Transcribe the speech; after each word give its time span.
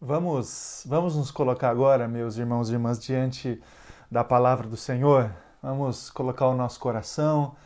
Vamos, 0.00 0.84
vamos 0.86 1.16
nos 1.16 1.30
colocar 1.30 1.70
agora, 1.70 2.06
meus 2.06 2.36
irmãos 2.36 2.68
e 2.68 2.74
irmãs, 2.74 3.02
diante 3.02 3.58
da 4.10 4.22
palavra 4.22 4.68
do 4.68 4.76
Senhor. 4.76 5.34
Vamos 5.62 6.10
colocar 6.10 6.46
o 6.48 6.54
nosso 6.54 6.78
coração, 6.78 7.56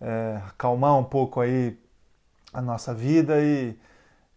é, 0.00 0.40
acalmar 0.46 0.96
um 0.96 1.02
pouco 1.02 1.40
aí 1.40 1.76
a 2.52 2.62
nossa 2.62 2.94
vida 2.94 3.40
e 3.42 3.76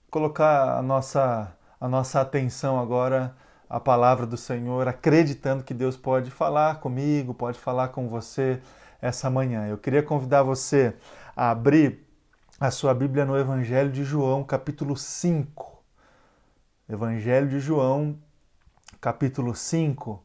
colocar 0.09 0.75
a 0.75 0.81
nossa, 0.81 1.55
a 1.79 1.87
nossa 1.87 2.19
atenção 2.19 2.79
agora 2.79 3.35
à 3.69 3.79
palavra 3.79 4.25
do 4.25 4.37
Senhor, 4.37 4.87
acreditando 4.87 5.63
que 5.63 5.73
Deus 5.73 5.95
pode 5.95 6.31
falar 6.31 6.79
comigo, 6.79 7.31
pode 7.31 7.59
falar 7.59 7.89
com 7.89 8.07
você 8.07 8.59
essa 8.99 9.29
manhã. 9.29 9.67
Eu 9.67 9.77
queria 9.77 10.01
convidar 10.01 10.41
você 10.41 10.95
a 11.35 11.51
abrir 11.51 12.07
a 12.59 12.71
sua 12.71 12.95
Bíblia 12.95 13.23
no 13.23 13.37
Evangelho 13.37 13.91
de 13.91 14.03
João, 14.03 14.43
capítulo 14.43 14.97
5. 14.97 15.74
Evangelho 16.87 17.49
de 17.49 17.59
João, 17.59 18.15
capítulo 19.01 19.55
5. 19.55 20.23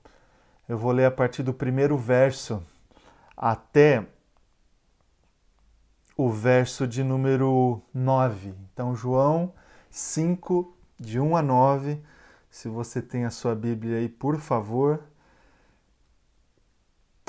Eu 0.69 0.77
vou 0.77 0.93
ler 0.93 1.07
a 1.07 1.11
partir 1.11 1.43
do 1.43 1.55
primeiro 1.55 1.97
verso 1.97 2.62
até 3.35 4.07
o 6.15 6.29
verso 6.29 6.87
de 6.87 7.02
número 7.02 7.80
9. 7.95 8.55
Então, 8.75 8.95
João 8.95 9.55
5, 9.88 10.77
de 10.99 11.19
1 11.19 11.35
a 11.35 11.41
9. 11.41 12.02
Se 12.51 12.69
você 12.69 13.01
tem 13.01 13.24
a 13.24 13.30
sua 13.30 13.55
Bíblia 13.55 13.97
aí, 13.97 14.09
por 14.11 14.38
favor, 14.38 15.02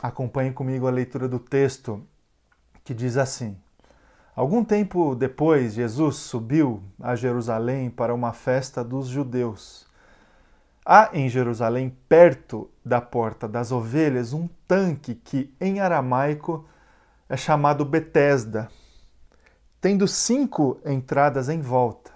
acompanhe 0.02 0.52
comigo 0.52 0.88
a 0.88 0.92
leitura 0.92 1.30
do 1.30 1.40
texto 1.40 2.06
que 2.84 2.94
diz 2.94 3.16
assim: 3.16 3.58
Algum 4.34 4.64
tempo 4.64 5.14
depois, 5.14 5.74
Jesus 5.74 6.16
subiu 6.16 6.82
a 7.02 7.16
Jerusalém 7.16 7.90
para 7.90 8.14
uma 8.14 8.32
festa 8.32 8.84
dos 8.84 9.08
judeus. 9.08 9.86
Há 10.86 11.10
em 11.14 11.28
Jerusalém, 11.28 11.96
perto 12.08 12.70
da 12.84 13.02
porta 13.02 13.48
das 13.48 13.72
ovelhas, 13.72 14.32
um 14.32 14.48
tanque 14.68 15.16
que 15.16 15.54
em 15.60 15.80
aramaico 15.80 16.66
é 17.28 17.36
chamado 17.36 17.84
Betesda, 17.84 18.70
tendo 19.82 20.08
cinco 20.08 20.80
entradas 20.86 21.50
em 21.50 21.60
volta. 21.60 22.12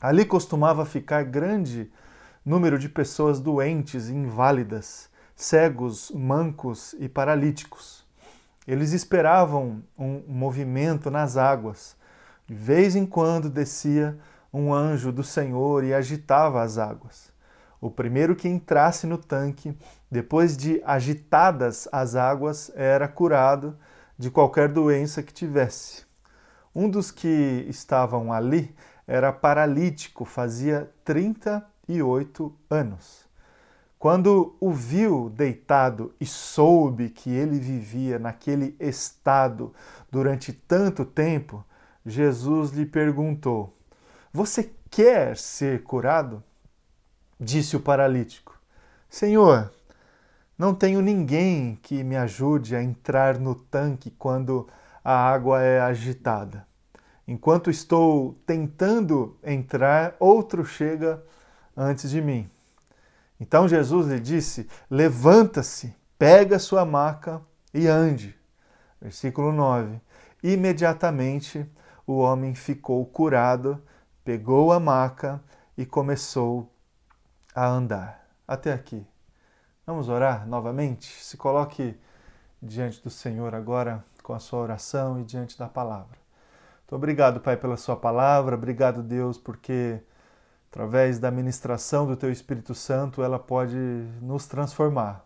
Ali 0.00 0.24
costumava 0.24 0.86
ficar 0.86 1.24
grande 1.24 1.92
número 2.44 2.78
de 2.78 2.88
pessoas 2.88 3.40
doentes 3.40 4.08
e 4.08 4.14
inválidas, 4.14 5.10
cegos, 5.34 6.10
mancos 6.12 6.94
e 6.98 7.08
paralíticos. 7.08 8.01
Eles 8.66 8.92
esperavam 8.92 9.82
um 9.98 10.22
movimento 10.28 11.10
nas 11.10 11.36
águas. 11.36 11.96
De 12.46 12.54
vez 12.54 12.94
em 12.94 13.04
quando 13.04 13.50
descia 13.50 14.18
um 14.52 14.72
anjo 14.72 15.10
do 15.10 15.24
Senhor 15.24 15.82
e 15.82 15.94
agitava 15.94 16.62
as 16.62 16.78
águas. 16.78 17.32
O 17.80 17.90
primeiro 17.90 18.36
que 18.36 18.48
entrasse 18.48 19.06
no 19.06 19.18
tanque, 19.18 19.76
depois 20.08 20.56
de 20.56 20.80
agitadas 20.84 21.88
as 21.90 22.14
águas, 22.14 22.70
era 22.76 23.08
curado 23.08 23.76
de 24.16 24.30
qualquer 24.30 24.68
doença 24.68 25.22
que 25.22 25.32
tivesse. 25.32 26.04
Um 26.72 26.88
dos 26.88 27.10
que 27.10 27.66
estavam 27.68 28.32
ali 28.32 28.74
era 29.06 29.32
paralítico, 29.32 30.24
fazia 30.24 30.88
38 31.04 32.54
anos. 32.70 33.21
Quando 34.02 34.56
o 34.58 34.72
viu 34.72 35.30
deitado 35.30 36.12
e 36.20 36.26
soube 36.26 37.08
que 37.08 37.30
ele 37.30 37.60
vivia 37.60 38.18
naquele 38.18 38.74
estado 38.80 39.72
durante 40.10 40.52
tanto 40.52 41.04
tempo, 41.04 41.64
Jesus 42.04 42.72
lhe 42.72 42.84
perguntou: 42.84 43.78
Você 44.32 44.72
quer 44.90 45.36
ser 45.36 45.84
curado? 45.84 46.42
Disse 47.38 47.76
o 47.76 47.80
paralítico: 47.80 48.58
Senhor, 49.08 49.72
não 50.58 50.74
tenho 50.74 51.00
ninguém 51.00 51.78
que 51.80 52.02
me 52.02 52.16
ajude 52.16 52.74
a 52.74 52.82
entrar 52.82 53.38
no 53.38 53.54
tanque 53.54 54.10
quando 54.10 54.66
a 55.04 55.14
água 55.14 55.62
é 55.62 55.80
agitada. 55.80 56.66
Enquanto 57.24 57.70
estou 57.70 58.34
tentando 58.44 59.38
entrar, 59.44 60.16
outro 60.18 60.64
chega 60.64 61.22
antes 61.76 62.10
de 62.10 62.20
mim. 62.20 62.50
Então 63.42 63.66
Jesus 63.66 64.06
lhe 64.06 64.20
disse: 64.20 64.68
Levanta-se, 64.88 65.92
pega 66.16 66.60
sua 66.60 66.84
maca 66.84 67.42
e 67.74 67.88
ande. 67.88 68.38
Versículo 69.00 69.50
9. 69.50 70.00
Imediatamente 70.44 71.68
o 72.06 72.18
homem 72.18 72.54
ficou 72.54 73.04
curado, 73.04 73.82
pegou 74.24 74.72
a 74.72 74.78
maca 74.78 75.42
e 75.76 75.84
começou 75.84 76.72
a 77.52 77.66
andar. 77.66 78.28
Até 78.46 78.72
aqui. 78.72 79.04
Vamos 79.84 80.08
orar 80.08 80.46
novamente? 80.46 81.12
Se 81.20 81.36
coloque 81.36 81.98
diante 82.62 83.02
do 83.02 83.10
Senhor 83.10 83.56
agora 83.56 84.04
com 84.22 84.32
a 84.34 84.38
sua 84.38 84.60
oração 84.60 85.20
e 85.20 85.24
diante 85.24 85.58
da 85.58 85.66
palavra. 85.66 86.16
Muito 86.82 86.94
obrigado, 86.94 87.40
Pai, 87.40 87.56
pela 87.56 87.76
sua 87.76 87.96
palavra. 87.96 88.54
Obrigado, 88.54 89.02
Deus, 89.02 89.36
porque 89.36 90.00
através 90.72 91.18
da 91.18 91.30
ministração 91.30 92.06
do 92.06 92.16
Teu 92.16 92.32
Espírito 92.32 92.74
Santo, 92.74 93.22
ela 93.22 93.38
pode 93.38 93.76
nos 94.22 94.46
transformar. 94.46 95.22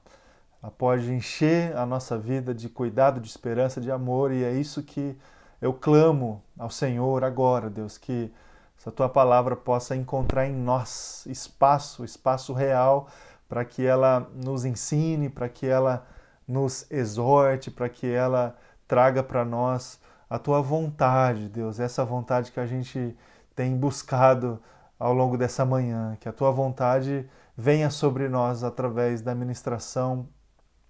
Ela 0.61 0.73
pode 0.73 1.12
encher 1.12 1.77
a 1.77 1.87
nossa 1.87 2.19
vida 2.19 2.53
de 2.53 2.69
cuidado, 2.69 3.21
de 3.21 3.29
esperança, 3.29 3.81
de 3.81 3.89
amor, 3.89 4.33
e 4.33 4.43
é 4.43 4.51
isso 4.51 4.83
que 4.83 5.17
eu 5.62 5.73
clamo 5.73 6.43
ao 6.59 6.69
Senhor 6.69 7.23
agora, 7.23 7.71
Deus, 7.71 7.97
que 7.97 8.29
essa 8.77 8.91
tua 8.91 9.09
palavra 9.09 9.55
possa 9.55 9.95
encontrar 9.95 10.49
em 10.49 10.53
nós 10.53 11.25
espaço, 11.27 12.05
espaço 12.05 12.53
real, 12.53 13.07
para 13.49 13.65
que 13.65 13.87
ela 13.87 14.28
nos 14.34 14.65
ensine, 14.65 15.28
para 15.28 15.49
que 15.49 15.65
ela 15.65 16.05
nos 16.47 16.91
exorte, 16.91 17.71
para 17.71 17.89
que 17.89 18.09
ela 18.09 18.57
traga 18.89 19.23
para 19.23 19.45
nós 19.45 20.01
a 20.28 20.41
tua 20.41 20.61
vontade, 20.61 21.49
Deus, 21.49 21.78
essa 21.78 22.05
vontade 22.05 22.51
que 22.51 22.59
a 22.59 22.67
gente 22.67 23.17
tem 23.55 23.77
buscado 23.77 24.61
ao 24.99 25.12
longo 25.12 25.37
dessa 25.37 25.65
manhã, 25.65 26.17
que 26.21 26.29
a 26.29 26.33
tua 26.33 26.51
vontade 26.51 27.29
venha 27.57 27.91
sobre 27.91 28.29
nós 28.29 28.65
através 28.65 29.21
da 29.23 29.34
ministração 29.34 30.29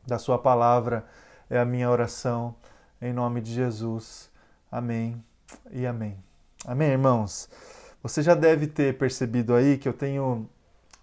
da 0.06 0.18
sua 0.18 0.38
palavra. 0.38 1.04
É 1.48 1.58
a 1.58 1.64
minha 1.64 1.90
oração 1.90 2.54
em 3.00 3.12
nome 3.12 3.40
de 3.40 3.52
Jesus. 3.52 4.30
Amém 4.70 5.22
e 5.70 5.86
amém. 5.86 6.16
Amém, 6.64 6.88
irmãos. 6.88 7.48
Você 8.02 8.22
já 8.22 8.34
deve 8.34 8.66
ter 8.66 8.96
percebido 8.98 9.54
aí 9.54 9.78
que 9.78 9.88
eu 9.88 9.92
tenho 9.92 10.48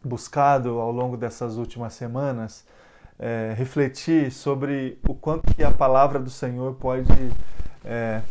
buscado 0.03 0.79
ao 0.79 0.91
longo 0.91 1.15
dessas 1.15 1.57
últimas 1.57 1.93
semanas 1.93 2.65
é, 3.19 3.53
refletir 3.57 4.31
sobre 4.31 4.99
o 5.07 5.13
quanto 5.13 5.53
que 5.53 5.63
a 5.63 5.71
palavra 5.71 6.19
do 6.19 6.29
Senhor 6.29 6.75
pode 6.75 7.31
é, 7.85 8.21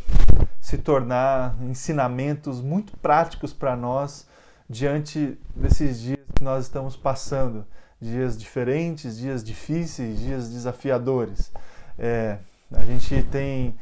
se 0.60 0.76
tornar 0.78 1.56
ensinamentos 1.62 2.60
muito 2.60 2.96
práticos 2.98 3.52
para 3.52 3.76
nós 3.76 4.26
diante 4.72 5.38
desses 5.54 6.00
dias 6.00 6.18
que 6.34 6.42
nós 6.42 6.64
estamos 6.64 6.96
passando, 6.96 7.66
dias 8.00 8.38
diferentes, 8.38 9.18
dias 9.18 9.44
difíceis, 9.44 10.18
dias 10.18 10.48
desafiadores. 10.48 11.52
É, 11.98 12.38
a 12.72 12.82
gente 12.82 13.22
tem 13.24 13.74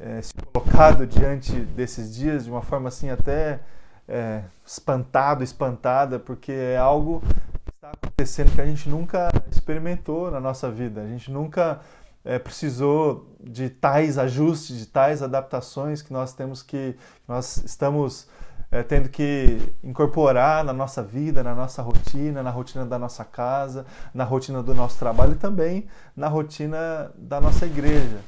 é, 0.00 0.22
se 0.22 0.32
colocado 0.50 1.06
diante 1.06 1.52
desses 1.52 2.14
dias 2.14 2.44
de 2.44 2.50
uma 2.50 2.62
forma 2.62 2.88
assim 2.88 3.10
até 3.10 3.60
é, 4.08 4.42
espantado, 4.66 5.44
espantada, 5.44 6.18
porque 6.18 6.50
é 6.50 6.78
algo 6.78 7.20
que 7.20 7.70
está 7.74 7.90
acontecendo 7.90 8.54
que 8.54 8.60
a 8.62 8.66
gente 8.66 8.88
nunca 8.88 9.30
experimentou 9.50 10.30
na 10.30 10.40
nossa 10.40 10.70
vida. 10.70 11.02
A 11.02 11.06
gente 11.06 11.30
nunca 11.30 11.78
é, 12.24 12.38
precisou 12.38 13.36
de 13.38 13.68
tais 13.68 14.16
ajustes, 14.16 14.78
de 14.78 14.86
tais 14.86 15.22
adaptações 15.22 16.00
que 16.00 16.10
nós 16.12 16.32
temos 16.32 16.62
que, 16.62 16.94
que 16.94 17.28
nós 17.28 17.58
estamos 17.58 18.26
é, 18.72 18.82
tendo 18.82 19.10
que 19.10 19.70
incorporar 19.84 20.64
na 20.64 20.72
nossa 20.72 21.02
vida, 21.02 21.42
na 21.42 21.54
nossa 21.54 21.82
rotina, 21.82 22.42
na 22.42 22.50
rotina 22.50 22.86
da 22.86 22.98
nossa 22.98 23.22
casa, 23.22 23.84
na 24.14 24.24
rotina 24.24 24.62
do 24.62 24.74
nosso 24.74 24.98
trabalho 24.98 25.32
e 25.32 25.36
também 25.36 25.86
na 26.16 26.26
rotina 26.26 27.12
da 27.14 27.38
nossa 27.38 27.66
igreja. 27.66 28.18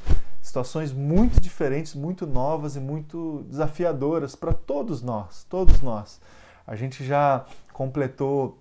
Situações 0.43 0.93
muito 0.93 1.41
diferentes, 1.41 1.95
muito 1.95 2.27
novas 2.27 2.77
e 2.77 2.81
muito 2.81 3.47
desafiadoras 3.49 4.37
para 4.37 4.53
todos 4.53 5.01
nós, 5.01 5.47
todos 5.49 5.81
nós. 5.81 6.21
A 6.67 6.77
gente 6.77 7.03
já 7.03 7.47
completou 7.73 8.59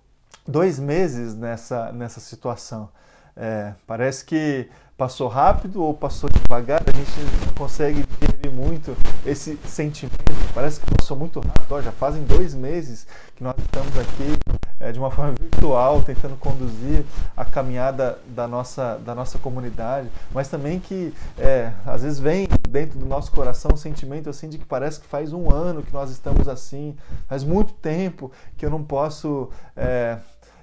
dois 0.48 0.78
meses 0.78 1.34
nessa, 1.34 1.92
nessa 1.92 2.18
situação. 2.18 2.88
É, 3.36 3.74
parece 3.86 4.24
que 4.24 4.70
passou 4.96 5.28
rápido 5.28 5.82
ou 5.82 5.92
passou 5.92 6.30
devagar, 6.30 6.80
a 6.86 6.96
gente 6.96 7.44
não 7.46 7.52
consegue 7.52 8.00
entender 8.00 8.50
muito 8.50 8.96
esse 9.26 9.58
sentimento. 9.66 10.23
Parece 10.52 10.80
que 10.80 10.94
passou 10.94 11.16
muito 11.16 11.40
rápido. 11.40 11.82
Já 11.82 11.92
fazem 11.92 12.22
dois 12.24 12.54
meses 12.54 13.06
que 13.36 13.42
nós 13.42 13.54
estamos 13.58 13.96
aqui 13.98 14.38
é, 14.80 14.92
de 14.92 14.98
uma 14.98 15.10
forma 15.10 15.32
virtual, 15.32 16.02
tentando 16.02 16.36
conduzir 16.36 17.04
a 17.36 17.44
caminhada 17.44 18.18
da 18.28 18.46
nossa, 18.46 18.96
da 18.98 19.14
nossa 19.14 19.38
comunidade, 19.38 20.08
mas 20.32 20.48
também 20.48 20.78
que 20.78 21.14
é, 21.38 21.72
às 21.86 22.02
vezes 22.02 22.18
vem 22.18 22.46
dentro 22.68 22.98
do 22.98 23.06
nosso 23.06 23.32
coração 23.32 23.70
um 23.72 23.76
sentimento 23.76 24.28
assim 24.28 24.48
de 24.48 24.58
que 24.58 24.64
parece 24.64 25.00
que 25.00 25.06
faz 25.06 25.32
um 25.32 25.50
ano 25.50 25.82
que 25.82 25.92
nós 25.92 26.10
estamos 26.10 26.48
assim, 26.48 26.96
faz 27.26 27.44
muito 27.44 27.72
tempo 27.74 28.30
que 28.56 28.66
eu 28.66 28.70
não 28.70 28.82
posso, 28.82 29.48
é, 29.76 30.18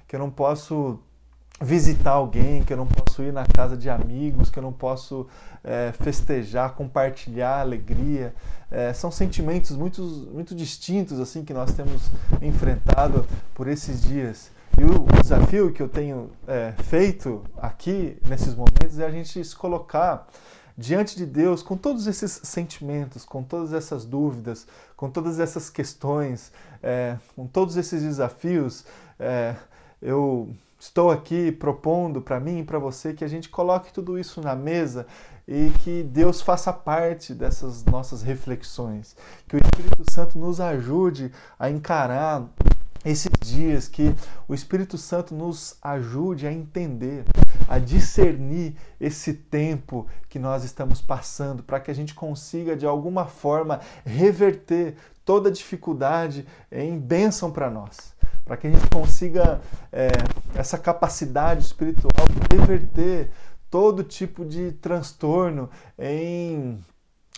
que 0.06 0.14
eu 0.14 0.20
não 0.20 0.30
posso 0.30 0.98
visitar 1.60 2.12
alguém, 2.12 2.62
que 2.64 2.72
eu 2.72 2.76
não 2.76 2.86
posso 2.86 3.22
ir 3.22 3.32
na 3.32 3.46
casa 3.46 3.76
de 3.76 3.88
amigos, 3.88 4.50
que 4.50 4.58
eu 4.58 4.62
não 4.62 4.72
posso 4.72 5.26
é, 5.64 5.92
festejar, 5.92 6.74
compartilhar 6.74 7.60
alegria. 7.60 8.34
É, 8.70 8.92
são 8.92 9.10
sentimentos 9.10 9.76
muito, 9.76 10.02
muito 10.02 10.54
distintos 10.54 11.20
assim 11.20 11.44
que 11.44 11.52
nós 11.52 11.72
temos 11.72 12.10
enfrentado 12.40 13.26
por 13.54 13.68
esses 13.68 14.02
dias. 14.02 14.50
E 14.78 14.84
o 14.84 15.04
desafio 15.20 15.70
que 15.70 15.82
eu 15.82 15.88
tenho 15.88 16.30
é, 16.48 16.72
feito 16.84 17.42
aqui 17.58 18.16
nesses 18.26 18.54
momentos 18.54 18.98
é 18.98 19.04
a 19.04 19.10
gente 19.10 19.44
se 19.44 19.54
colocar 19.54 20.26
diante 20.76 21.14
de 21.14 21.26
Deus 21.26 21.62
com 21.62 21.76
todos 21.76 22.06
esses 22.06 22.40
sentimentos, 22.44 23.24
com 23.24 23.42
todas 23.42 23.74
essas 23.74 24.06
dúvidas, 24.06 24.66
com 24.96 25.10
todas 25.10 25.38
essas 25.38 25.68
questões, 25.68 26.50
é, 26.82 27.18
com 27.36 27.46
todos 27.46 27.76
esses 27.76 28.02
desafios. 28.02 28.86
É, 29.20 29.54
eu 30.00 30.48
Estou 30.82 31.12
aqui 31.12 31.52
propondo 31.52 32.20
para 32.20 32.40
mim 32.40 32.58
e 32.58 32.64
para 32.64 32.76
você 32.76 33.14
que 33.14 33.22
a 33.22 33.28
gente 33.28 33.48
coloque 33.48 33.92
tudo 33.92 34.18
isso 34.18 34.40
na 34.40 34.56
mesa 34.56 35.06
e 35.46 35.70
que 35.82 36.02
Deus 36.02 36.40
faça 36.40 36.72
parte 36.72 37.34
dessas 37.34 37.84
nossas 37.84 38.22
reflexões. 38.22 39.16
Que 39.48 39.56
o 39.56 39.58
Espírito 39.58 40.10
Santo 40.10 40.38
nos 40.38 40.60
ajude 40.60 41.32
a 41.58 41.68
encarar 41.68 42.46
esses 43.04 43.30
dias, 43.40 43.88
que 43.88 44.14
o 44.46 44.54
Espírito 44.54 44.96
Santo 44.96 45.34
nos 45.34 45.76
ajude 45.82 46.46
a 46.46 46.52
entender, 46.52 47.24
a 47.68 47.78
discernir 47.78 48.76
esse 49.00 49.34
tempo 49.34 50.06
que 50.28 50.38
nós 50.38 50.62
estamos 50.62 51.00
passando, 51.00 51.62
para 51.62 51.80
que 51.80 51.90
a 51.90 51.94
gente 51.94 52.14
consiga 52.14 52.76
de 52.76 52.86
alguma 52.86 53.26
forma 53.26 53.80
reverter 54.04 54.94
toda 55.24 55.50
dificuldade 55.50 56.46
em 56.70 56.98
bênção 56.98 57.50
para 57.50 57.70
nós 57.70 58.12
para 58.44 58.56
que 58.56 58.66
a 58.66 58.70
gente 58.70 58.88
consiga 58.90 59.60
é, 59.92 60.08
essa 60.54 60.76
capacidade 60.76 61.64
espiritual 61.64 62.26
de 62.28 62.56
reverter 62.56 63.30
todo 63.72 64.04
tipo 64.04 64.44
de 64.44 64.72
transtorno 64.72 65.70
em 65.98 66.78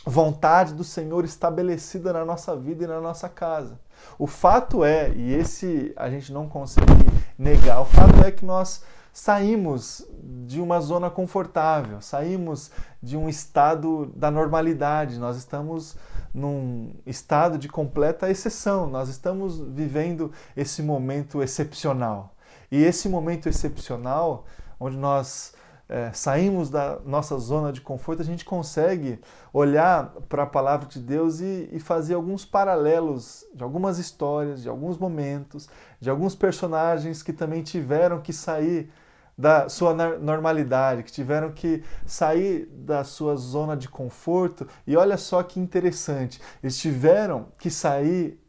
vontade 0.05 0.75
do 0.75 0.83
Senhor 0.83 1.25
estabelecida 1.25 2.13
na 2.13 2.25
nossa 2.25 2.57
vida 2.57 2.83
e 2.83 2.89
na 2.89 3.01
nossa 3.01 3.29
casa. 3.29 3.79
O 4.19 4.27
fato 4.27 4.85
é, 4.85 5.11
e 5.11 5.33
esse 5.33 5.93
a 5.97 6.11
gente 6.11 6.33
não 6.33 6.49
consegue 6.49 7.07
negar, 7.39 7.81
o 7.81 7.85
fato 7.85 8.25
é 8.27 8.33
que 8.33 8.45
nós 8.45 8.83
saímos 9.13 10.05
de 10.45 10.61
uma 10.61 10.81
zona 10.81 11.09
confortável, 11.09 12.01
saímos 12.01 12.73
de 13.01 13.17
um 13.17 13.29
estado 13.29 14.13
da 14.17 14.29
normalidade, 14.29 15.21
nós 15.21 15.37
estamos 15.37 15.97
num 16.35 16.93
estado 17.07 17.57
de 17.57 17.69
completa 17.69 18.29
exceção. 18.29 18.89
Nós 18.89 19.09
estamos 19.09 19.61
vivendo 19.61 20.33
esse 20.57 20.83
momento 20.83 21.41
excepcional. 21.41 22.35
E 22.73 22.83
esse 22.83 23.09
momento 23.09 23.49
excepcional, 23.49 24.45
onde 24.81 24.97
nós 24.97 25.55
é, 25.89 26.11
saímos 26.13 26.71
da 26.71 26.99
nossa 27.05 27.39
zona 27.39 27.73
de 27.73 27.81
conforto, 27.81 28.23
a 28.23 28.25
gente 28.25 28.45
consegue 28.45 29.21
olhar 29.53 30.13
para 30.29 30.45
a 30.45 30.47
palavra 30.47 30.89
de 30.89 30.99
Deus 30.99 31.41
e, 31.41 31.69
e, 31.73 31.79
fazer 31.79 32.15
alguns 32.15 32.45
paralelos 32.45 33.45
de 33.55 33.63
algumas 33.63 33.99
histórias, 33.99 34.63
de 34.63 34.69
alguns 34.69 34.97
momentos, 34.97 35.69
de 36.01 36.09
alguns 36.09 36.35
personagens 36.35 37.23
que 37.23 37.33
também 37.33 37.63
tiveram 37.63 38.21
que 38.21 38.33
sair 38.33 38.91
da 39.37 39.69
sua 39.69 39.93
normalidade, 39.93 41.03
que 41.03 41.13
tiveram 41.13 41.51
que 41.51 41.83
sair 42.07 42.67
da 42.67 43.03
sua 43.03 43.37
zona 43.37 43.77
de 43.77 43.89
conforto. 43.89 44.67
E 44.87 44.97
olha 44.97 45.17
só 45.17 45.43
que 45.43 45.59
interessante, 45.59 46.41
eles 46.63 46.79
tiveram 46.79 47.49
que 47.59 47.69
sair 47.69 48.41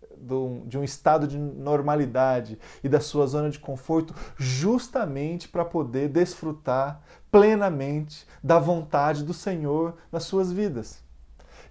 de 0.65 0.77
um 0.77 0.83
estado 0.83 1.27
de 1.27 1.37
normalidade 1.37 2.57
e 2.83 2.89
da 2.89 2.99
sua 2.99 3.27
zona 3.27 3.49
de 3.49 3.59
conforto 3.59 4.13
justamente 4.37 5.47
para 5.47 5.65
poder 5.65 6.09
desfrutar 6.09 7.01
plenamente 7.31 8.25
da 8.43 8.59
vontade 8.59 9.23
do 9.23 9.33
Senhor 9.33 9.95
nas 10.11 10.23
suas 10.23 10.51
vidas. 10.51 11.03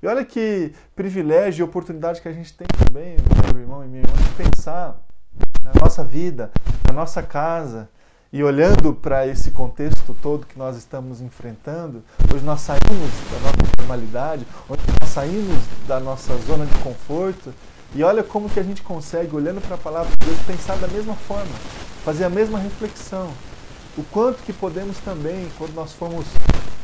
E 0.03 0.07
olha 0.07 0.25
que 0.25 0.73
privilégio 0.95 1.63
e 1.63 1.65
oportunidade 1.65 2.21
que 2.21 2.29
a 2.29 2.33
gente 2.33 2.53
tem 2.53 2.67
também, 2.85 3.17
meu 3.53 3.63
irmão 3.63 3.85
e 3.85 3.89
minha 3.89 4.03
irmã, 4.03 4.15
de 4.15 4.45
pensar 4.45 5.01
na 5.63 5.73
nossa 5.81 6.05
vida, 6.05 6.51
na 6.87 6.93
nossa 6.93 7.23
casa, 7.23 7.89
e 8.35 8.43
olhando 8.43 8.93
para 8.93 9.27
esse 9.29 9.53
contexto 9.53 10.13
todo 10.21 10.45
que 10.45 10.59
nós 10.59 10.77
estamos 10.77 11.21
enfrentando, 11.21 12.03
hoje 12.35 12.45
nós 12.45 12.63
saímos 12.63 13.11
da 13.31 13.39
nossa 13.39 13.73
normalidade, 13.79 14.47
hoje 14.69 14.83
nós 15.01 15.09
saímos 15.09 15.63
da 15.87 16.01
nossa 16.01 16.37
zona 16.39 16.67
de 16.67 16.77
conforto, 16.81 17.55
e 17.95 18.03
olha 18.03 18.25
como 18.25 18.51
que 18.51 18.59
a 18.59 18.63
gente 18.63 18.83
consegue, 18.83 19.37
olhando 19.37 19.61
para 19.61 19.77
a 19.77 19.79
palavra 19.79 20.11
de 20.19 20.27
Deus, 20.27 20.39
pensar 20.47 20.77
da 20.79 20.89
mesma 20.89 21.15
forma, 21.15 21.53
fazer 22.05 22.25
a 22.25 22.31
mesma 22.31 22.59
reflexão. 22.59 23.31
O 23.97 24.03
quanto 24.03 24.43
que 24.43 24.53
podemos 24.53 24.99
também, 24.99 25.49
quando 25.57 25.75
nós 25.75 25.93
fomos 25.93 26.27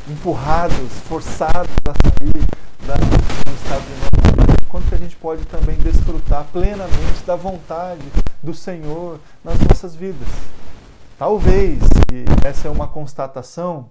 empurrados, 0.09 0.91
forçados 1.09 1.71
a 1.85 1.93
sair 2.07 2.45
da, 2.87 2.95
do 2.95 3.55
estado 3.55 3.83
de 3.83 4.27
normalidade, 4.29 4.65
quanto 4.69 4.87
que 4.87 4.95
a 4.95 4.97
gente 4.97 5.15
pode 5.17 5.45
também 5.47 5.75
desfrutar 5.77 6.45
plenamente 6.53 7.23
da 7.25 7.35
vontade 7.35 8.03
do 8.41 8.53
Senhor 8.53 9.19
nas 9.43 9.59
nossas 9.59 9.93
vidas. 9.93 10.27
Talvez, 11.19 11.79
e 12.11 12.23
essa 12.47 12.69
é 12.69 12.71
uma 12.71 12.87
constatação 12.87 13.89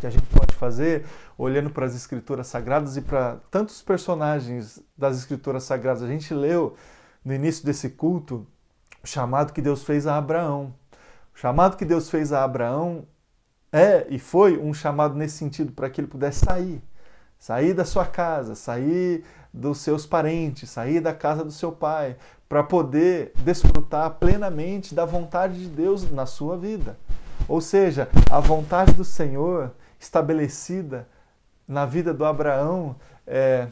que 0.00 0.06
a 0.06 0.10
gente 0.10 0.26
pode 0.26 0.54
fazer 0.54 1.04
olhando 1.36 1.70
para 1.70 1.86
as 1.86 1.94
escrituras 1.94 2.46
sagradas 2.46 2.96
e 2.96 3.00
para 3.00 3.36
tantos 3.50 3.82
personagens 3.82 4.82
das 4.96 5.18
escrituras 5.18 5.64
sagradas. 5.64 6.02
A 6.02 6.06
gente 6.06 6.32
leu 6.34 6.76
no 7.24 7.34
início 7.34 7.64
desse 7.64 7.90
culto 7.90 8.46
o 9.02 9.06
chamado 9.06 9.52
que 9.52 9.62
Deus 9.62 9.82
fez 9.82 10.06
a 10.06 10.16
Abraão. 10.16 10.74
O 11.34 11.38
chamado 11.38 11.76
que 11.76 11.84
Deus 11.84 12.10
fez 12.10 12.32
a 12.32 12.42
Abraão 12.42 13.06
é 13.72 14.06
e 14.08 14.18
foi 14.18 14.58
um 14.58 14.72
chamado 14.72 15.14
nesse 15.14 15.36
sentido 15.36 15.72
para 15.72 15.88
que 15.90 16.00
ele 16.00 16.08
pudesse 16.08 16.44
sair, 16.44 16.82
sair 17.38 17.74
da 17.74 17.84
sua 17.84 18.06
casa, 18.06 18.54
sair 18.54 19.24
dos 19.52 19.78
seus 19.78 20.06
parentes, 20.06 20.70
sair 20.70 21.00
da 21.00 21.14
casa 21.14 21.44
do 21.44 21.52
seu 21.52 21.72
pai, 21.72 22.16
para 22.48 22.62
poder 22.62 23.32
desfrutar 23.44 24.10
plenamente 24.12 24.94
da 24.94 25.04
vontade 25.04 25.58
de 25.60 25.68
Deus 25.68 26.10
na 26.10 26.26
sua 26.26 26.56
vida. 26.56 26.96
Ou 27.46 27.60
seja, 27.60 28.08
a 28.30 28.40
vontade 28.40 28.92
do 28.92 29.04
Senhor 29.04 29.72
estabelecida 29.98 31.06
na 31.66 31.84
vida 31.84 32.14
do 32.14 32.24
Abraão 32.24 32.96
é, 33.26 33.68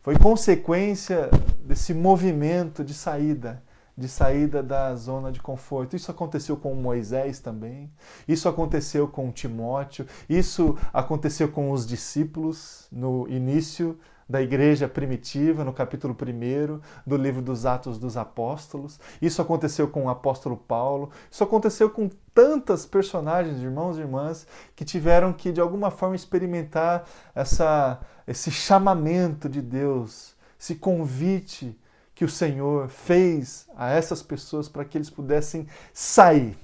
foi 0.00 0.16
consequência 0.18 1.28
desse 1.60 1.92
movimento 1.92 2.84
de 2.84 2.94
saída, 2.94 3.62
de 3.96 4.08
saída 4.08 4.62
da 4.62 4.94
zona 4.94 5.32
de 5.32 5.40
conforto. 5.40 5.96
Isso 5.96 6.10
aconteceu 6.10 6.56
com 6.56 6.74
Moisés 6.74 7.40
também, 7.40 7.90
isso 8.26 8.48
aconteceu 8.48 9.08
com 9.08 9.30
Timóteo, 9.32 10.06
isso 10.28 10.78
aconteceu 10.92 11.48
com 11.48 11.70
os 11.72 11.86
discípulos 11.86 12.86
no 12.90 13.26
início 13.28 13.98
da 14.28 14.42
igreja 14.42 14.88
primitiva, 14.88 15.64
no 15.64 15.72
capítulo 15.72 16.14
1 16.14 16.80
do 17.06 17.16
livro 17.16 17.40
dos 17.40 17.64
Atos 17.64 17.98
dos 17.98 18.16
Apóstolos. 18.16 18.98
Isso 19.20 19.40
aconteceu 19.40 19.88
com 19.88 20.04
o 20.06 20.08
apóstolo 20.08 20.56
Paulo. 20.56 21.10
Isso 21.30 21.44
aconteceu 21.44 21.90
com 21.90 22.08
tantas 22.34 22.84
personagens, 22.84 23.60
irmãos 23.60 23.96
e 23.96 24.00
irmãs, 24.00 24.46
que 24.74 24.84
tiveram 24.84 25.32
que, 25.32 25.52
de 25.52 25.60
alguma 25.60 25.90
forma, 25.90 26.16
experimentar 26.16 27.04
essa, 27.34 28.00
esse 28.26 28.50
chamamento 28.50 29.48
de 29.48 29.62
Deus, 29.62 30.34
esse 30.58 30.74
convite 30.74 31.78
que 32.14 32.24
o 32.24 32.28
Senhor 32.28 32.88
fez 32.88 33.68
a 33.76 33.90
essas 33.90 34.22
pessoas 34.22 34.68
para 34.68 34.84
que 34.84 34.98
eles 34.98 35.10
pudessem 35.10 35.66
sair 35.92 36.56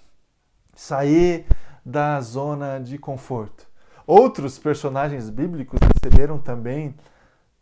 sair 0.74 1.46
da 1.84 2.20
zona 2.20 2.78
de 2.78 2.98
conforto. 2.98 3.66
Outros 4.06 4.58
personagens 4.58 5.30
bíblicos 5.30 5.78
receberam 5.80 6.38
também 6.38 6.94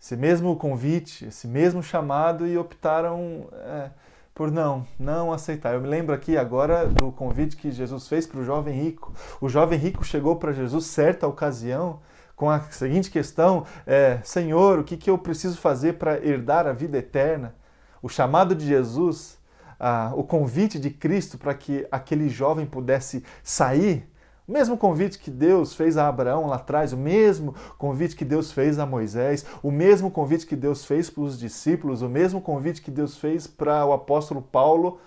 esse 0.01 0.17
mesmo 0.17 0.57
convite, 0.57 1.27
esse 1.27 1.47
mesmo 1.47 1.83
chamado 1.83 2.47
e 2.47 2.57
optaram 2.57 3.49
é, 3.53 3.91
por 4.35 4.51
não, 4.51 4.87
não 4.99 5.31
aceitar. 5.31 5.75
Eu 5.75 5.81
me 5.83 5.89
lembro 5.89 6.15
aqui 6.15 6.39
agora 6.39 6.87
do 6.87 7.13
convite 7.13 7.55
que 7.55 7.71
Jesus 7.71 8.09
fez 8.09 8.27
para 8.27 8.41
o 8.41 8.45
jovem 8.45 8.75
rico. 8.83 9.13
O 9.41 9.49
jovem 9.49 9.79
rico 9.79 10.03
chegou 10.03 10.37
para 10.37 10.53
Jesus 10.53 10.87
certa 10.87 11.27
ocasião 11.27 12.01
com 12.35 12.49
a 12.49 12.61
seguinte 12.71 13.11
questão: 13.11 13.67
é, 13.87 14.19
Senhor, 14.25 14.79
o 14.79 14.85
que, 14.85 14.97
que 14.97 15.11
eu 15.11 15.19
preciso 15.19 15.59
fazer 15.59 15.99
para 15.99 16.25
herdar 16.25 16.67
a 16.67 16.73
vida 16.73 16.97
eterna? 16.97 17.55
O 18.03 18.09
chamado 18.09 18.55
de 18.55 18.67
Jesus, 18.67 19.39
ah, 19.79 20.13
o 20.17 20.25
convite 20.25 20.79
de 20.79 20.89
Cristo 20.89 21.37
para 21.37 21.53
que 21.53 21.87
aquele 21.93 22.31
jovem 22.31 22.65
pudesse 22.65 23.23
sair 23.43 24.10
o 24.51 24.53
mesmo 24.53 24.77
convite 24.77 25.17
que 25.17 25.31
Deus 25.31 25.75
fez 25.75 25.97
a 25.97 26.09
Abraão 26.09 26.49
lá 26.49 26.57
atrás, 26.57 26.93
o 26.93 26.97
mesmo 26.97 27.55
convite 27.79 28.17
que 28.17 28.25
Deus 28.25 28.51
fez 28.51 28.81
a 28.81 28.85
Moisés, 28.85 29.47
o 29.63 29.71
mesmo 29.71 30.11
convite 30.11 30.45
que 30.45 30.57
Deus 30.57 30.85
fez 30.85 31.09
para 31.09 31.23
os 31.23 31.39
discípulos, 31.39 32.03
o 32.03 32.09
mesmo 32.09 32.41
convite 32.41 32.83
que 32.83 32.91
Deus 32.91 33.17
fez 33.17 33.47
para 33.47 33.87
o 33.87 33.93
apóstolo 33.93 34.43
Paulo, 34.43 34.99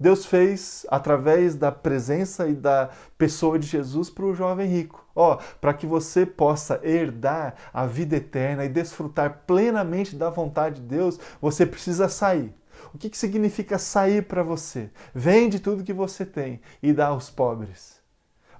Deus 0.00 0.24
fez 0.24 0.86
através 0.88 1.54
da 1.54 1.70
presença 1.70 2.48
e 2.48 2.54
da 2.54 2.88
pessoa 3.18 3.58
de 3.58 3.66
Jesus 3.66 4.08
para 4.08 4.24
o 4.24 4.34
jovem 4.34 4.66
rico. 4.66 5.06
Ó, 5.14 5.36
para 5.60 5.74
que 5.74 5.86
você 5.86 6.24
possa 6.24 6.80
herdar 6.82 7.54
a 7.74 7.84
vida 7.84 8.16
eterna 8.16 8.64
e 8.64 8.70
desfrutar 8.70 9.42
plenamente 9.46 10.16
da 10.16 10.30
vontade 10.30 10.80
de 10.80 10.86
Deus, 10.86 11.20
você 11.38 11.66
precisa 11.66 12.08
sair. 12.08 12.50
O 12.94 12.98
que, 12.98 13.10
que 13.10 13.18
significa 13.18 13.76
sair 13.76 14.22
para 14.22 14.42
você? 14.42 14.88
Vende 15.14 15.60
tudo 15.60 15.84
que 15.84 15.92
você 15.92 16.24
tem 16.24 16.62
e 16.82 16.94
dá 16.94 17.08
aos 17.08 17.28
pobres. 17.28 17.95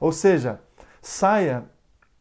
Ou 0.01 0.13
seja, 0.13 0.61
saia 1.01 1.65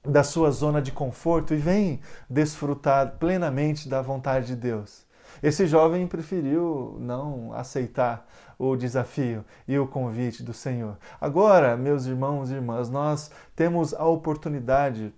da 0.03 0.23
sua 0.23 0.51
zona 0.51 0.81
de 0.81 0.91
conforto 0.91 1.53
e 1.53 1.57
vem 1.57 1.99
desfrutar 2.29 3.15
plenamente 3.17 3.89
da 3.89 4.01
vontade 4.01 4.47
de 4.47 4.55
Deus. 4.55 5.05
Esse 5.41 5.67
jovem 5.67 6.07
preferiu 6.07 6.97
não 6.99 7.53
aceitar 7.53 8.27
o 8.57 8.75
desafio 8.75 9.43
e 9.67 9.77
o 9.77 9.87
convite 9.87 10.43
do 10.43 10.53
Senhor. 10.53 10.97
Agora, 11.19 11.75
meus 11.75 12.05
irmãos 12.05 12.49
e 12.49 12.53
irmãs, 12.53 12.89
nós 12.89 13.29
temos 13.55 13.93
a 13.93 14.05
oportunidade 14.05 15.13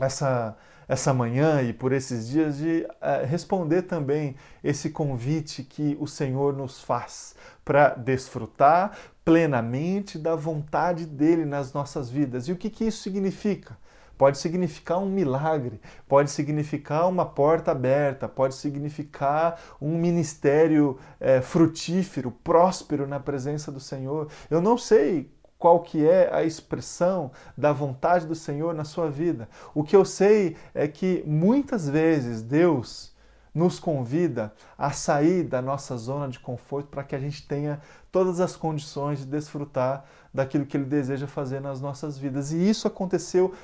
essa 0.00 0.56
essa 0.92 1.14
manhã 1.14 1.62
e 1.62 1.72
por 1.72 1.90
esses 1.90 2.28
dias 2.28 2.58
de 2.58 2.86
uh, 2.86 3.26
responder 3.26 3.80
também 3.80 4.36
esse 4.62 4.90
convite 4.90 5.62
que 5.62 5.96
o 5.98 6.06
Senhor 6.06 6.54
nos 6.54 6.82
faz 6.82 7.34
para 7.64 7.94
desfrutar 7.94 8.92
plenamente 9.24 10.18
da 10.18 10.36
vontade 10.36 11.06
dele 11.06 11.46
nas 11.46 11.72
nossas 11.72 12.10
vidas. 12.10 12.46
E 12.46 12.52
o 12.52 12.56
que, 12.56 12.68
que 12.68 12.84
isso 12.84 13.02
significa? 13.02 13.80
pode 14.18 14.38
significar 14.38 14.98
um 14.98 15.08
milagre, 15.08 15.80
pode 16.06 16.30
significar 16.30 17.08
uma 17.08 17.24
porta 17.24 17.72
aberta, 17.72 18.28
pode 18.28 18.54
significar 18.54 19.58
um 19.80 19.98
ministério 19.98 20.96
é, 21.18 21.40
frutífero, 21.40 22.30
próspero 22.30 23.04
na 23.04 23.18
presença 23.18 23.72
do 23.72 23.80
Senhor. 23.80 24.28
Eu 24.48 24.60
não 24.60 24.78
sei 24.78 25.28
qual 25.62 25.78
que 25.78 26.04
é 26.04 26.28
a 26.34 26.42
expressão 26.42 27.30
da 27.56 27.72
vontade 27.72 28.26
do 28.26 28.34
Senhor 28.34 28.74
na 28.74 28.82
sua 28.82 29.08
vida. 29.08 29.48
O 29.72 29.84
que 29.84 29.94
eu 29.94 30.04
sei 30.04 30.56
é 30.74 30.88
que 30.88 31.22
muitas 31.24 31.88
vezes 31.88 32.42
Deus 32.42 33.14
nos 33.54 33.78
convida 33.78 34.52
a 34.76 34.90
sair 34.90 35.44
da 35.44 35.62
nossa 35.62 35.96
zona 35.96 36.28
de 36.28 36.40
conforto 36.40 36.88
para 36.88 37.04
que 37.04 37.14
a 37.14 37.18
gente 37.20 37.46
tenha 37.46 37.80
todas 38.10 38.40
as 38.40 38.56
condições 38.56 39.20
de 39.20 39.26
desfrutar 39.26 40.04
daquilo 40.34 40.66
que 40.66 40.76
Ele 40.76 40.84
deseja 40.84 41.28
fazer 41.28 41.60
nas 41.60 41.80
nossas 41.80 42.18
vidas. 42.18 42.50
E 42.50 42.68
isso 42.68 42.88
aconteceu 42.88 43.54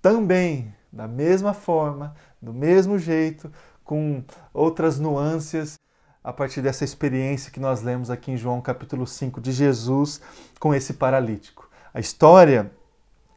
também, 0.00 0.72
da 0.92 1.08
mesma 1.08 1.52
forma, 1.52 2.14
do 2.40 2.54
mesmo 2.54 3.00
jeito, 3.00 3.50
com 3.82 4.22
outras 4.54 5.00
nuances, 5.00 5.74
a 6.22 6.32
partir 6.32 6.60
dessa 6.60 6.84
experiência 6.84 7.50
que 7.50 7.60
nós 7.60 7.82
lemos 7.82 8.10
aqui 8.10 8.32
em 8.32 8.36
João 8.36 8.60
capítulo 8.60 9.06
5 9.06 9.40
de 9.40 9.52
Jesus 9.52 10.20
com 10.58 10.74
esse 10.74 10.94
paralítico. 10.94 11.68
A 11.94 12.00
história 12.00 12.70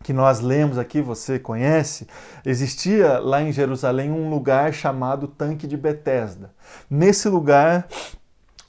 que 0.04 0.12
nós 0.14 0.40
lemos 0.40 0.78
aqui, 0.78 1.02
você 1.02 1.38
conhece, 1.38 2.08
existia 2.46 3.20
lá 3.20 3.42
em 3.42 3.52
Jerusalém 3.52 4.12
um 4.12 4.30
lugar 4.30 4.74
chamado 4.74 5.28
Tanque 5.28 5.68
de 5.68 5.78
Betesda. 5.78 6.52
Nesse 6.90 7.30
lugar, 7.30 7.88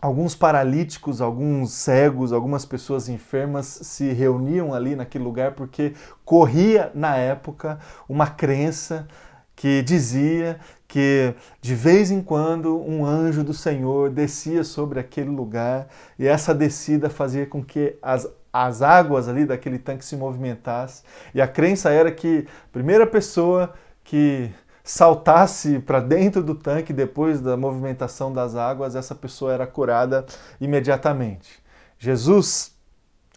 alguns 0.01 0.35
paralíticos, 0.35 1.21
alguns 1.21 1.73
cegos, 1.73 2.33
algumas 2.33 2.67
pessoas 2.67 3.09
enfermas 3.09 3.67
se 3.67 4.13
reuniam 4.13 4.75
ali 4.75 4.95
naquele 4.95 5.25
lugar 5.25 5.53
porque 5.53 5.95
corria 6.25 6.91
na 6.95 7.17
época 7.17 7.79
uma 8.09 8.27
crença 8.27 9.09
que 9.55 9.83
dizia 9.83 10.59
que 10.89 11.35
de 11.61 11.75
vez 11.75 12.11
em 12.11 12.21
quando 12.21 12.79
um 12.79 13.05
anjo 13.07 13.43
do 13.43 13.55
Senhor 13.55 14.11
descia 14.11 14.65
sobre 14.65 15.01
aquele 15.01 15.31
lugar 15.31 15.89
e 16.19 16.27
essa 16.27 16.55
descida 16.55 17.09
fazia 17.09 17.47
com 17.47 17.65
que 17.65 17.97
as, 18.03 18.29
as 18.53 18.83
águas 18.83 19.29
ali 19.29 19.47
daquele 19.47 19.79
tanque 19.79 20.05
se 20.05 20.17
movimentassem. 20.17 21.05
E 21.35 21.41
a 21.41 21.49
crença 21.49 21.91
era 21.91 22.11
que 22.11 22.47
a 22.67 22.73
primeira 22.73 23.07
pessoa 23.07 23.73
que 24.05 24.51
saltasse 24.85 25.79
para 25.79 26.01
dentro 26.01 26.43
do 26.43 26.55
tanque 26.55 26.93
depois 26.93 27.41
da 27.41 27.57
movimentação 27.57 28.33
das 28.33 28.57
águas, 28.57 28.97
essa 28.97 29.15
pessoa 29.15 29.53
era 29.53 29.67
curada 29.67 30.27
imediatamente. 30.61 31.63
Jesus 31.99 32.73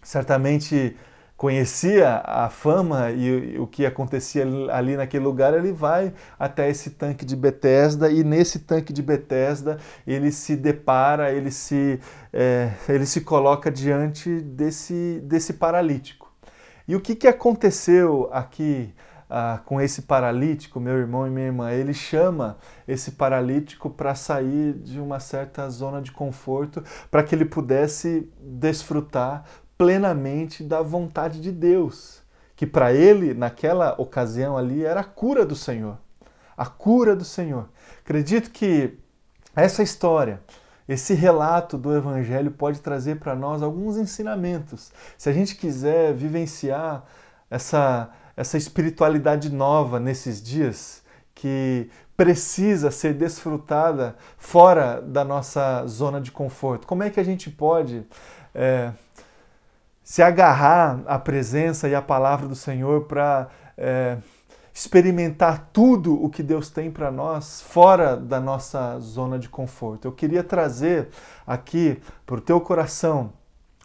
certamente 0.01 0.95
conhecia 1.37 2.21
a 2.23 2.49
fama 2.49 3.11
e 3.11 3.59
o 3.59 3.67
que 3.67 3.85
acontecia 3.85 4.45
ali 4.71 4.95
naquele 4.95 5.23
lugar, 5.23 5.53
ele 5.53 5.71
vai 5.71 6.13
até 6.39 6.69
esse 6.69 6.91
tanque 6.91 7.25
de 7.25 7.35
Betesda 7.35 8.09
e 8.09 8.23
nesse 8.23 8.59
tanque 8.59 8.93
de 8.93 9.01
Betesda 9.01 9.77
ele 10.07 10.31
se 10.31 10.55
depara, 10.55 11.31
ele 11.31 11.51
se, 11.51 11.99
é, 12.31 12.71
ele 12.87 13.05
se 13.05 13.21
coloca 13.21 13.69
diante 13.69 14.39
desse, 14.39 15.21
desse 15.23 15.53
paralítico. 15.53 16.31
E 16.87 16.95
o 16.95 17.01
que, 17.01 17.15
que 17.15 17.27
aconteceu 17.27 18.29
aqui 18.31 18.93
ah, 19.29 19.59
com 19.65 19.81
esse 19.81 20.03
paralítico, 20.03 20.79
meu 20.79 20.97
irmão 20.97 21.25
e 21.25 21.31
minha 21.31 21.47
irmã, 21.47 21.71
ele 21.71 21.93
chama 21.93 22.57
esse 22.87 23.11
paralítico 23.11 23.89
para 23.89 24.13
sair 24.13 24.73
de 24.73 24.99
uma 24.99 25.19
certa 25.19 25.67
zona 25.67 25.99
de 25.99 26.11
conforto, 26.11 26.83
para 27.09 27.23
que 27.23 27.33
ele 27.33 27.45
pudesse 27.45 28.31
desfrutar 28.39 29.43
plenamente 29.77 30.63
da 30.63 30.81
vontade 30.81 31.41
de 31.41 31.51
Deus, 31.51 32.21
que 32.55 32.65
para 32.65 32.93
ele, 32.93 33.33
naquela 33.33 33.95
ocasião 33.99 34.57
ali, 34.57 34.83
era 34.83 35.01
a 35.01 35.03
cura 35.03 35.45
do 35.45 35.55
Senhor. 35.55 35.97
A 36.55 36.65
cura 36.65 37.15
do 37.15 37.25
Senhor. 37.25 37.67
Acredito 37.99 38.51
que 38.51 38.97
essa 39.55 39.83
história, 39.83 40.41
esse 40.87 41.13
relato 41.13 41.77
do 41.77 41.95
Evangelho 41.95 42.51
pode 42.51 42.79
trazer 42.79 43.19
para 43.19 43.35
nós 43.35 43.61
alguns 43.61 43.97
ensinamentos. 43.97 44.91
Se 45.17 45.29
a 45.29 45.33
gente 45.33 45.55
quiser 45.55 46.13
vivenciar 46.13 47.03
essa 47.49 48.11
essa 48.35 48.57
espiritualidade 48.57 49.49
nova 49.49 49.99
nesses 49.99 50.41
dias 50.41 51.03
que 51.33 51.89
precisa 52.17 52.91
ser 52.91 53.13
desfrutada 53.13 54.15
fora 54.37 55.01
da 55.01 55.23
nossa 55.23 55.85
zona 55.87 56.19
de 56.19 56.31
conforto? 56.31 56.87
Como 56.87 57.03
é 57.03 57.09
que 57.09 57.19
a 57.19 57.23
gente 57.23 57.49
pode 57.49 58.05
é, 58.53 58.91
se 60.05 60.21
agarrar 60.21 61.01
à 61.07 61.17
presença 61.17 61.89
e 61.89 61.95
à 61.95 62.01
palavra 62.01 62.47
do 62.47 62.55
Senhor 62.55 63.05
para 63.05 63.47
é, 63.75 64.17
experimentar 64.71 65.71
tudo 65.73 66.23
o 66.23 66.29
que 66.29 66.43
Deus 66.43 66.69
tem 66.69 66.91
para 66.91 67.09
nós 67.09 67.61
fora 67.61 68.15
da 68.15 68.39
nossa 68.39 68.99
zona 68.99 69.39
de 69.39 69.49
conforto? 69.49 70.05
Eu 70.05 70.11
queria 70.11 70.43
trazer 70.43 71.09
aqui 71.45 71.99
para 72.23 72.35
o 72.35 72.41
teu 72.41 72.61
coração 72.61 73.33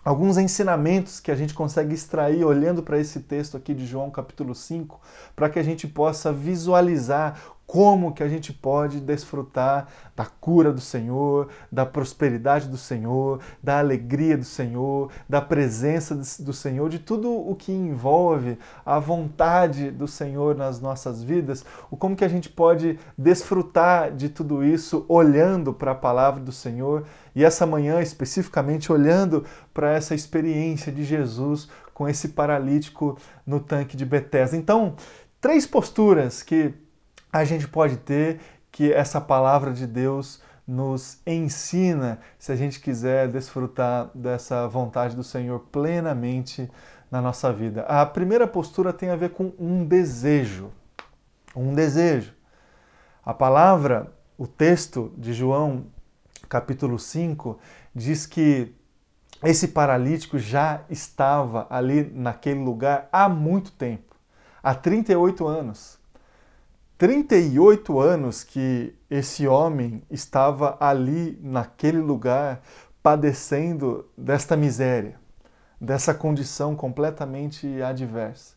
alguns 0.04 0.36
ensinamentos 0.36 1.20
que 1.20 1.30
a 1.30 1.34
gente 1.34 1.54
consegue 1.54 1.94
extrair 1.94 2.44
olhando 2.44 2.82
para 2.82 2.98
esse 2.98 3.20
texto 3.20 3.56
aqui 3.56 3.72
de 3.72 3.86
João 3.86 4.10
capítulo 4.10 4.54
5, 4.54 5.00
para 5.34 5.48
que 5.48 5.58
a 5.58 5.62
gente 5.62 5.88
possa 5.88 6.30
visualizar 6.30 7.40
como 7.70 8.12
que 8.12 8.24
a 8.24 8.28
gente 8.28 8.52
pode 8.52 8.98
desfrutar 8.98 9.86
da 10.16 10.26
cura 10.26 10.72
do 10.72 10.80
Senhor, 10.80 11.46
da 11.70 11.86
prosperidade 11.86 12.66
do 12.66 12.76
Senhor, 12.76 13.38
da 13.62 13.78
alegria 13.78 14.36
do 14.36 14.44
Senhor, 14.44 15.08
da 15.28 15.40
presença 15.40 16.20
do 16.42 16.52
Senhor, 16.52 16.88
de 16.90 16.98
tudo 16.98 17.30
o 17.30 17.54
que 17.54 17.70
envolve 17.70 18.58
a 18.84 18.98
vontade 18.98 19.92
do 19.92 20.08
Senhor 20.08 20.56
nas 20.56 20.80
nossas 20.80 21.22
vidas, 21.22 21.64
o 21.88 21.96
como 21.96 22.16
que 22.16 22.24
a 22.24 22.28
gente 22.28 22.48
pode 22.48 22.98
desfrutar 23.16 24.10
de 24.10 24.28
tudo 24.28 24.64
isso 24.64 25.04
olhando 25.08 25.72
para 25.72 25.92
a 25.92 25.94
palavra 25.94 26.42
do 26.42 26.50
Senhor 26.50 27.04
e 27.36 27.44
essa 27.44 27.64
manhã 27.64 28.02
especificamente 28.02 28.90
olhando 28.90 29.44
para 29.72 29.92
essa 29.92 30.12
experiência 30.12 30.90
de 30.90 31.04
Jesus 31.04 31.68
com 31.94 32.08
esse 32.08 32.30
paralítico 32.30 33.16
no 33.46 33.60
tanque 33.60 33.96
de 33.96 34.04
Betesda. 34.04 34.56
Então, 34.56 34.96
três 35.40 35.68
posturas 35.68 36.42
que 36.42 36.74
a 37.32 37.44
gente 37.44 37.68
pode 37.68 37.96
ter 37.98 38.40
que 38.70 38.92
essa 38.92 39.20
palavra 39.20 39.72
de 39.72 39.86
Deus 39.86 40.42
nos 40.66 41.18
ensina 41.26 42.20
se 42.38 42.52
a 42.52 42.56
gente 42.56 42.78
quiser 42.80 43.28
desfrutar 43.28 44.10
dessa 44.14 44.68
vontade 44.68 45.16
do 45.16 45.24
Senhor 45.24 45.60
plenamente 45.72 46.70
na 47.10 47.20
nossa 47.20 47.52
vida. 47.52 47.82
A 47.82 48.06
primeira 48.06 48.46
postura 48.46 48.92
tem 48.92 49.10
a 49.10 49.16
ver 49.16 49.30
com 49.30 49.52
um 49.58 49.84
desejo. 49.84 50.70
Um 51.54 51.74
desejo. 51.74 52.32
A 53.24 53.34
palavra, 53.34 54.12
o 54.38 54.46
texto 54.46 55.12
de 55.18 55.32
João, 55.32 55.86
capítulo 56.48 56.98
5, 56.98 57.58
diz 57.94 58.26
que 58.26 58.72
esse 59.42 59.68
paralítico 59.68 60.38
já 60.38 60.82
estava 60.88 61.66
ali 61.68 62.04
naquele 62.14 62.60
lugar 62.60 63.08
há 63.10 63.28
muito 63.28 63.72
tempo 63.72 64.10
há 64.62 64.74
38 64.74 65.46
anos. 65.46 65.99
38 67.00 67.98
anos 67.98 68.44
que 68.44 68.94
esse 69.08 69.48
homem 69.48 70.02
estava 70.10 70.76
ali 70.78 71.38
naquele 71.42 71.96
lugar 71.98 72.60
padecendo 73.02 74.04
desta 74.14 74.54
miséria, 74.54 75.18
dessa 75.80 76.12
condição 76.12 76.76
completamente 76.76 77.80
adversa. 77.82 78.54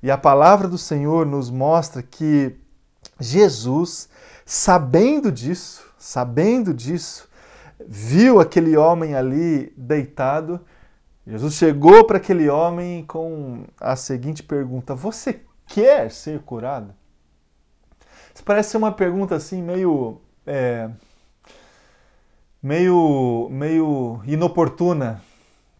E 0.00 0.08
a 0.08 0.16
palavra 0.16 0.68
do 0.68 0.78
Senhor 0.78 1.26
nos 1.26 1.50
mostra 1.50 2.00
que 2.00 2.56
Jesus, 3.18 4.08
sabendo 4.46 5.32
disso, 5.32 5.84
sabendo 5.98 6.72
disso, 6.72 7.28
viu 7.84 8.38
aquele 8.38 8.76
homem 8.76 9.16
ali 9.16 9.74
deitado 9.76 10.60
Jesus 11.26 11.54
chegou 11.54 12.04
para 12.04 12.16
aquele 12.16 12.48
homem 12.48 13.04
com 13.04 13.64
a 13.78 13.94
seguinte 13.94 14.42
pergunta: 14.42 14.94
Você 14.94 15.40
quer 15.66 16.10
ser 16.10 16.40
curado? 16.40 16.94
Isso 18.34 18.44
parece 18.44 18.70
ser 18.70 18.76
uma 18.76 18.92
pergunta 18.92 19.34
assim 19.34 19.62
meio 19.62 20.20
é, 20.46 20.90
meio 22.62 23.48
meio 23.50 24.20
inoportuna 24.24 25.22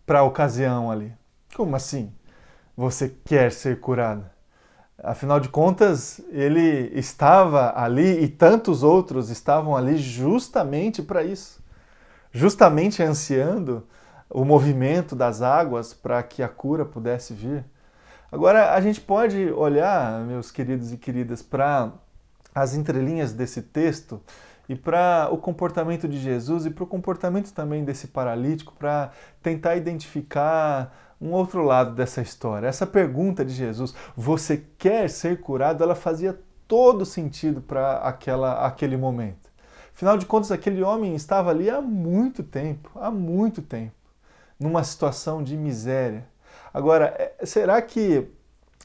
para 0.07 0.21
a 0.21 0.25
ocasião 0.25 0.91
ali. 0.91 1.13
Como 1.55 1.77
assim? 1.77 2.13
Você 2.77 3.09
quer 3.25 3.53
ser 3.53 3.81
curado? 3.81 4.25
Afinal 5.03 5.41
de 5.41 5.49
contas, 5.49 6.21
ele 6.31 6.91
estava 6.95 7.73
ali 7.75 8.23
e 8.23 8.29
tantos 8.29 8.83
outros 8.83 9.31
estavam 9.31 9.75
ali 9.75 9.97
justamente 9.97 11.03
para 11.03 11.23
isso. 11.23 11.63
Justamente 12.31 13.03
ansiando 13.03 13.87
o 14.29 14.45
movimento 14.45 15.17
das 15.17 15.43
águas 15.43 15.95
para 15.95 16.23
que 16.23 16.43
a 16.43 16.49
cura 16.49 16.85
pudesse 16.85 17.33
vir. 17.33 17.65
Agora, 18.31 18.75
a 18.75 18.81
gente 18.81 19.01
pode 19.01 19.51
olhar, 19.53 20.21
meus 20.21 20.51
queridos 20.51 20.93
e 20.93 20.97
queridas, 20.97 21.43
para 21.43 21.93
as 22.55 22.75
entrelinhas 22.75 23.33
desse 23.33 23.63
texto 23.63 24.21
e 24.69 24.77
para 24.77 25.29
o 25.33 25.39
comportamento 25.39 26.07
de 26.07 26.19
Jesus 26.19 26.67
e 26.67 26.71
para 26.71 26.85
o 26.85 26.87
comportamento 26.87 27.53
também 27.53 27.85
desse 27.85 28.09
paralítico, 28.09 28.73
para 28.79 29.11
tentar 29.43 29.77
identificar 29.77 31.15
um 31.21 31.33
outro 31.33 31.63
lado 31.63 31.95
dessa 31.95 32.23
história. 32.23 32.67
Essa 32.67 32.87
pergunta 32.87 33.45
de 33.45 33.53
Jesus, 33.53 33.95
você 34.17 34.65
quer 34.79 35.11
ser 35.11 35.41
curado? 35.41 35.83
Ela 35.83 35.95
fazia 35.95 36.39
todo 36.67 37.05
sentido 37.05 37.61
para 37.61 37.99
aquela 37.99 38.65
aquele 38.65 38.97
momento. 38.97 39.51
Afinal 39.93 40.17
de 40.17 40.25
contas, 40.25 40.51
aquele 40.53 40.83
homem 40.83 41.15
estava 41.15 41.51
ali 41.51 41.69
há 41.69 41.81
muito 41.81 42.43
tempo, 42.43 42.91
há 42.95 43.11
muito 43.11 43.61
tempo, 43.61 43.95
numa 44.59 44.83
situação 44.83 45.43
de 45.43 45.57
miséria. 45.57 46.27
Agora, 46.73 47.15
é, 47.19 47.45
será 47.45 47.83
que 47.83 48.27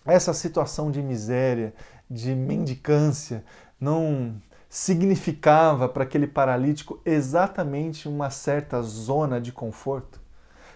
essa 0.05 0.34
situação 0.34 0.91
de 0.91 1.01
miséria, 1.01 1.74
de 2.09 2.35
mendicância, 2.35 3.43
não 3.79 4.35
significava 4.69 5.88
para 5.88 6.03
aquele 6.03 6.27
paralítico 6.27 7.00
exatamente 7.05 8.07
uma 8.07 8.29
certa 8.29 8.81
zona 8.81 9.39
de 9.39 9.51
conforto? 9.51 10.19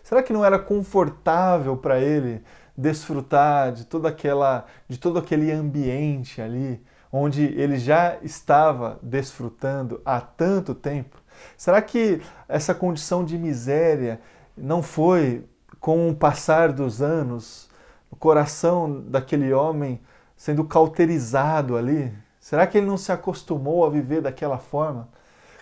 Será 0.03 0.23
que 0.23 0.33
não 0.33 0.43
era 0.43 0.57
confortável 0.57 1.77
para 1.77 1.99
ele 1.99 2.41
desfrutar 2.77 3.73
de 3.73 3.85
toda 3.85 4.09
aquela 4.09 4.65
de 4.87 4.97
todo 4.97 5.19
aquele 5.19 5.51
ambiente 5.51 6.41
ali 6.41 6.81
onde 7.11 7.43
ele 7.43 7.77
já 7.77 8.17
estava 8.21 8.97
desfrutando 9.01 10.01
há 10.05 10.21
tanto 10.21 10.73
tempo? 10.73 11.17
Será 11.57 11.81
que 11.81 12.21
essa 12.47 12.73
condição 12.73 13.23
de 13.23 13.37
miséria 13.37 14.19
não 14.57 14.81
foi 14.81 15.45
com 15.79 16.09
o 16.09 16.15
passar 16.15 16.71
dos 16.71 17.01
anos 17.01 17.69
o 18.11 18.15
coração 18.15 19.01
daquele 19.01 19.53
homem 19.53 20.01
sendo 20.39 20.63
cauterizado 20.63 21.75
ali? 21.75 22.13
Será 22.39 22.65
que 22.65 22.77
ele 22.77 22.87
não 22.87 22.97
se 22.97 23.11
acostumou 23.11 23.85
a 23.85 23.89
viver 23.89 24.21
daquela 24.21 24.57
forma? 24.57 25.09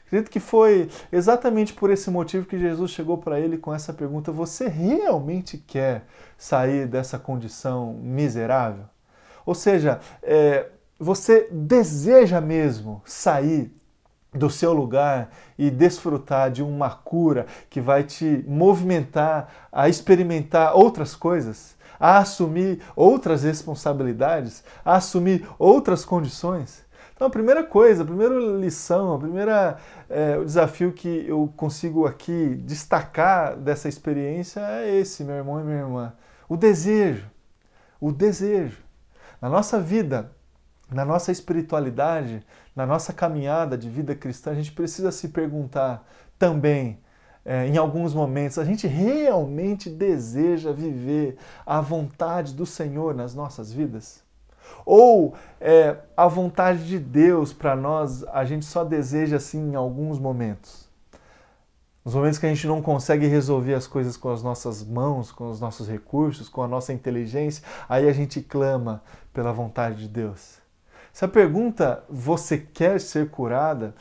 Acredito 0.05 0.29
que 0.29 0.39
foi 0.39 0.88
exatamente 1.12 1.74
por 1.74 1.89
esse 1.89 2.12
motivo 2.12 2.46
que 2.46 2.60
Jesus 2.60 2.91
chegou 2.91 3.17
para 3.17 3.39
ele 3.39 3.57
com 3.57 3.74
essa 3.74 3.91
pergunta: 3.91 4.31
Você 4.31 4.67
realmente 4.67 5.57
quer 5.57 6.05
sair 6.38 6.88
dessa 6.88 7.17
condição 7.17 7.96
miserável? 7.96 8.86
Ou 9.46 9.55
seja, 9.55 10.00
é, 10.22 10.67
você 11.00 11.50
deseja 11.51 12.39
mesmo 12.39 13.01
sair 13.03 13.75
do 14.31 14.50
seu 14.50 14.74
lugar 14.74 15.31
e 15.57 15.72
desfrutar 15.72 16.51
de 16.51 16.62
uma 16.62 16.91
cura 16.91 17.48
que 17.69 17.81
vai 17.81 18.03
te 18.03 18.46
movimentar 18.48 19.50
a 19.72 19.89
experimentar 19.89 20.75
outras 20.75 21.15
coisas, 21.15 21.75
a 21.99 22.19
assumir 22.19 22.81
outras 22.95 23.43
responsabilidades, 23.43 24.63
a 24.83 24.95
assumir 24.95 25.47
outras 25.57 26.05
condições? 26.05 26.85
Então, 27.17 27.27
a 27.27 27.31
primeira 27.31 27.63
coisa, 27.63 28.03
a 28.03 28.05
primeira 28.05 28.35
lição, 28.35 29.15
a 29.15 29.17
primeira, 29.17 29.77
é, 30.07 30.37
o 30.37 30.45
desafio 30.45 30.93
que 30.93 31.25
eu 31.27 31.51
consigo 31.57 32.05
aqui 32.05 32.53
destacar 32.63 33.57
dessa 33.57 33.89
experiência 33.89 34.59
é 34.59 34.97
esse, 34.99 35.23
meu 35.23 35.35
irmão 35.35 35.59
e 35.59 35.63
minha 35.63 35.79
irmã. 35.79 36.13
O 36.47 36.55
desejo. 36.55 37.25
O 37.99 38.11
desejo. 38.11 38.77
Na 39.41 39.49
nossa 39.49 39.79
vida, 39.79 40.31
na 40.91 41.03
nossa 41.03 41.31
espiritualidade, 41.31 42.45
na 42.75 42.86
nossa 42.86 43.12
caminhada 43.12 43.75
de 43.75 43.89
vida 43.89 44.15
cristã, 44.15 44.51
a 44.51 44.55
gente 44.55 44.71
precisa 44.71 45.12
se 45.12 45.29
perguntar 45.29 46.07
também, 46.38 46.99
é, 47.49 47.65
em 47.65 47.77
alguns 47.77 48.13
momentos, 48.13 48.60
a 48.60 48.65
gente 48.65 48.88
realmente 48.88 49.89
deseja 49.89 50.73
viver 50.73 51.38
a 51.65 51.79
vontade 51.79 52.53
do 52.53 52.65
Senhor 52.65 53.15
nas 53.15 53.33
nossas 53.33 53.71
vidas? 53.71 54.21
Ou 54.86 55.33
é, 55.62 55.95
a 56.17 56.27
vontade 56.27 56.86
de 56.86 56.99
Deus 56.99 57.53
para 57.53 57.73
nós, 57.73 58.25
a 58.33 58.43
gente 58.43 58.65
só 58.65 58.83
deseja 58.83 59.38
assim 59.38 59.71
em 59.71 59.75
alguns 59.75 60.19
momentos. 60.19 60.89
Nos 62.03 62.13
momentos 62.13 62.38
que 62.38 62.45
a 62.45 62.49
gente 62.49 62.67
não 62.67 62.81
consegue 62.81 63.27
resolver 63.27 63.75
as 63.75 63.88
coisas 63.88 64.17
com 64.17 64.29
as 64.29 64.43
nossas 64.43 64.83
mãos, 64.83 65.31
com 65.31 65.49
os 65.49 65.62
nossos 65.62 65.88
recursos, 65.88 66.49
com 66.49 66.62
a 66.62 66.67
nossa 66.67 66.91
inteligência, 66.91 67.63
aí 67.88 68.10
a 68.10 68.13
gente 68.13 68.41
clama 68.41 69.01
pela 69.33 69.53
vontade 69.53 69.99
de 69.99 70.10
Deus. 70.10 70.57
Se 71.13 71.23
a 71.23 71.29
pergunta 71.29 72.03
você 72.10 72.57
quer 72.57 72.99
ser 72.99 73.29
curada 73.29 73.95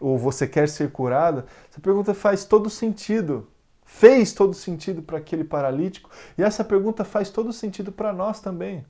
ou 0.00 0.18
você 0.18 0.46
quer 0.46 0.68
ser 0.68 0.90
curada, 0.90 1.46
essa 1.70 1.80
pergunta 1.80 2.14
faz 2.14 2.44
todo 2.44 2.70
sentido. 2.70 3.48
Fez 3.84 4.34
todo 4.34 4.52
sentido 4.52 5.02
para 5.02 5.16
aquele 5.16 5.42
paralítico 5.42 6.10
e 6.36 6.42
essa 6.42 6.62
pergunta 6.62 7.04
faz 7.04 7.30
todo 7.30 7.52
sentido 7.54 7.90
para 7.90 8.12
nós 8.12 8.38
também. 8.38 8.84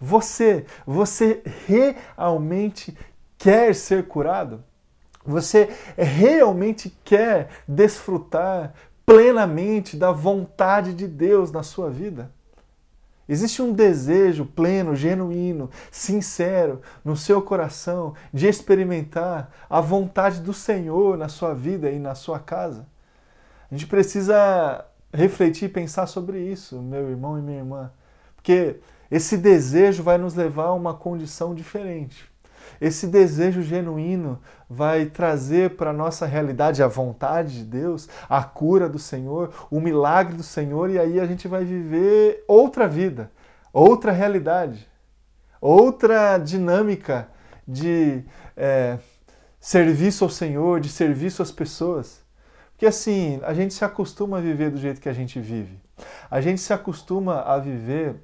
Você, 0.00 0.64
você 0.86 1.42
realmente 1.66 2.96
quer 3.36 3.74
ser 3.74 4.06
curado? 4.08 4.64
Você 5.24 5.68
realmente 5.96 6.96
quer 7.04 7.50
desfrutar 7.68 8.72
plenamente 9.04 9.96
da 9.96 10.12
vontade 10.12 10.94
de 10.94 11.06
Deus 11.06 11.52
na 11.52 11.62
sua 11.62 11.90
vida? 11.90 12.32
Existe 13.28 13.60
um 13.60 13.72
desejo 13.72 14.46
pleno, 14.46 14.96
genuíno, 14.96 15.70
sincero 15.90 16.80
no 17.04 17.16
seu 17.16 17.42
coração 17.42 18.14
de 18.32 18.46
experimentar 18.46 19.50
a 19.68 19.80
vontade 19.80 20.40
do 20.40 20.54
Senhor 20.54 21.18
na 21.18 21.28
sua 21.28 21.52
vida 21.52 21.90
e 21.90 21.98
na 21.98 22.14
sua 22.14 22.38
casa? 22.38 22.86
A 23.70 23.74
gente 23.74 23.86
precisa 23.86 24.84
refletir 25.12 25.66
e 25.66 25.72
pensar 25.72 26.06
sobre 26.06 26.40
isso, 26.40 26.80
meu 26.80 27.10
irmão 27.10 27.38
e 27.38 27.42
minha 27.42 27.58
irmã. 27.58 27.90
Porque 28.34 28.76
esse 29.10 29.36
desejo 29.36 30.02
vai 30.02 30.16
nos 30.16 30.34
levar 30.34 30.66
a 30.66 30.74
uma 30.74 30.94
condição 30.94 31.54
diferente. 31.54 32.30
Esse 32.80 33.06
desejo 33.06 33.62
genuíno 33.62 34.38
vai 34.68 35.06
trazer 35.06 35.76
para 35.76 35.90
a 35.90 35.92
nossa 35.92 36.26
realidade 36.26 36.82
a 36.82 36.88
vontade 36.88 37.58
de 37.58 37.64
Deus, 37.64 38.08
a 38.28 38.42
cura 38.42 38.88
do 38.88 38.98
Senhor, 38.98 39.52
o 39.70 39.80
milagre 39.80 40.36
do 40.36 40.42
Senhor, 40.42 40.90
e 40.90 40.98
aí 40.98 41.20
a 41.20 41.26
gente 41.26 41.48
vai 41.48 41.64
viver 41.64 42.44
outra 42.46 42.86
vida, 42.86 43.30
outra 43.72 44.12
realidade, 44.12 44.88
outra 45.60 46.38
dinâmica 46.38 47.28
de 47.66 48.24
é, 48.56 48.98
serviço 49.60 50.24
ao 50.24 50.30
Senhor, 50.30 50.80
de 50.80 50.88
serviço 50.88 51.42
às 51.42 51.50
pessoas. 51.50 52.22
Porque 52.70 52.86
assim, 52.86 53.40
a 53.42 53.52
gente 53.52 53.74
se 53.74 53.84
acostuma 53.84 54.38
a 54.38 54.40
viver 54.40 54.70
do 54.70 54.78
jeito 54.78 55.00
que 55.00 55.08
a 55.08 55.12
gente 55.12 55.40
vive. 55.40 55.80
A 56.30 56.40
gente 56.40 56.60
se 56.60 56.72
acostuma 56.72 57.40
a 57.40 57.58
viver 57.58 58.14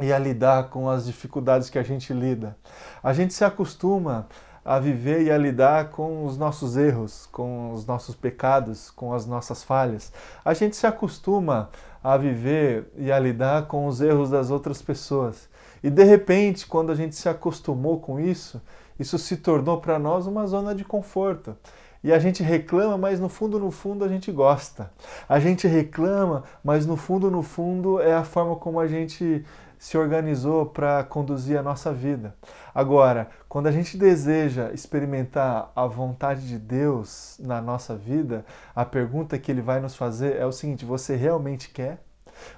e 0.00 0.12
a 0.12 0.18
lidar 0.18 0.70
com 0.70 0.88
as 0.88 1.06
dificuldades 1.06 1.68
que 1.68 1.78
a 1.78 1.82
gente 1.82 2.12
lida. 2.12 2.56
A 3.02 3.12
gente 3.12 3.34
se 3.34 3.44
acostuma 3.44 4.28
a 4.64 4.78
viver 4.78 5.22
e 5.22 5.30
a 5.30 5.38
lidar 5.38 5.90
com 5.90 6.24
os 6.26 6.36
nossos 6.36 6.76
erros, 6.76 7.26
com 7.32 7.72
os 7.72 7.86
nossos 7.86 8.14
pecados, 8.14 8.90
com 8.90 9.14
as 9.14 9.26
nossas 9.26 9.64
falhas. 9.64 10.12
A 10.44 10.52
gente 10.52 10.76
se 10.76 10.86
acostuma 10.86 11.70
a 12.04 12.16
viver 12.16 12.92
e 12.96 13.10
a 13.10 13.18
lidar 13.18 13.66
com 13.66 13.86
os 13.86 14.00
erros 14.00 14.30
das 14.30 14.50
outras 14.50 14.82
pessoas. 14.82 15.48
E 15.82 15.88
de 15.88 16.04
repente, 16.04 16.66
quando 16.66 16.92
a 16.92 16.94
gente 16.94 17.16
se 17.16 17.28
acostumou 17.28 17.98
com 18.00 18.20
isso, 18.20 18.60
isso 18.98 19.18
se 19.18 19.36
tornou 19.36 19.80
para 19.80 19.98
nós 19.98 20.26
uma 20.26 20.46
zona 20.46 20.74
de 20.74 20.84
conforto. 20.84 21.56
E 22.02 22.12
a 22.12 22.18
gente 22.18 22.42
reclama, 22.42 22.96
mas 22.96 23.18
no 23.18 23.28
fundo, 23.28 23.58
no 23.58 23.70
fundo, 23.70 24.04
a 24.04 24.08
gente 24.08 24.30
gosta. 24.30 24.90
A 25.28 25.40
gente 25.40 25.66
reclama, 25.66 26.44
mas 26.62 26.86
no 26.86 26.96
fundo, 26.96 27.30
no 27.30 27.42
fundo, 27.42 28.00
é 28.00 28.14
a 28.14 28.22
forma 28.22 28.54
como 28.56 28.78
a 28.78 28.86
gente 28.86 29.44
se 29.78 29.96
organizou 29.96 30.66
para 30.66 31.04
conduzir 31.04 31.58
a 31.58 31.62
nossa 31.62 31.92
vida. 31.92 32.34
Agora, 32.74 33.28
quando 33.48 33.68
a 33.68 33.72
gente 33.72 33.96
deseja 33.96 34.70
experimentar 34.72 35.70
a 35.74 35.86
vontade 35.86 36.46
de 36.46 36.58
Deus 36.58 37.38
na 37.40 37.60
nossa 37.60 37.96
vida, 37.96 38.44
a 38.74 38.84
pergunta 38.84 39.38
que 39.38 39.50
ele 39.50 39.62
vai 39.62 39.80
nos 39.80 39.94
fazer 39.94 40.36
é 40.36 40.44
o 40.44 40.52
seguinte: 40.52 40.84
você 40.84 41.16
realmente 41.16 41.70
quer? 41.70 42.02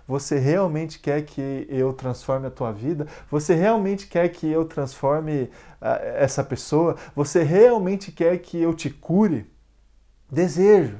Você 0.07 0.39
realmente 0.39 0.99
quer 0.99 1.23
que 1.23 1.67
eu 1.69 1.93
transforme 1.93 2.47
a 2.47 2.51
tua 2.51 2.73
vida? 2.73 3.07
Você 3.31 3.55
realmente 3.55 4.07
quer 4.07 4.29
que 4.29 4.47
eu 4.47 4.65
transforme 4.65 5.45
uh, 5.81 5.87
essa 6.17 6.45
pessoa? 6.45 6.97
Você 7.15 7.43
realmente 7.43 8.13
quer 8.13 8.39
que 8.39 8.61
eu 8.61 8.75
te 8.75 8.91
cure? 8.91 9.51
Desejo. 10.31 10.99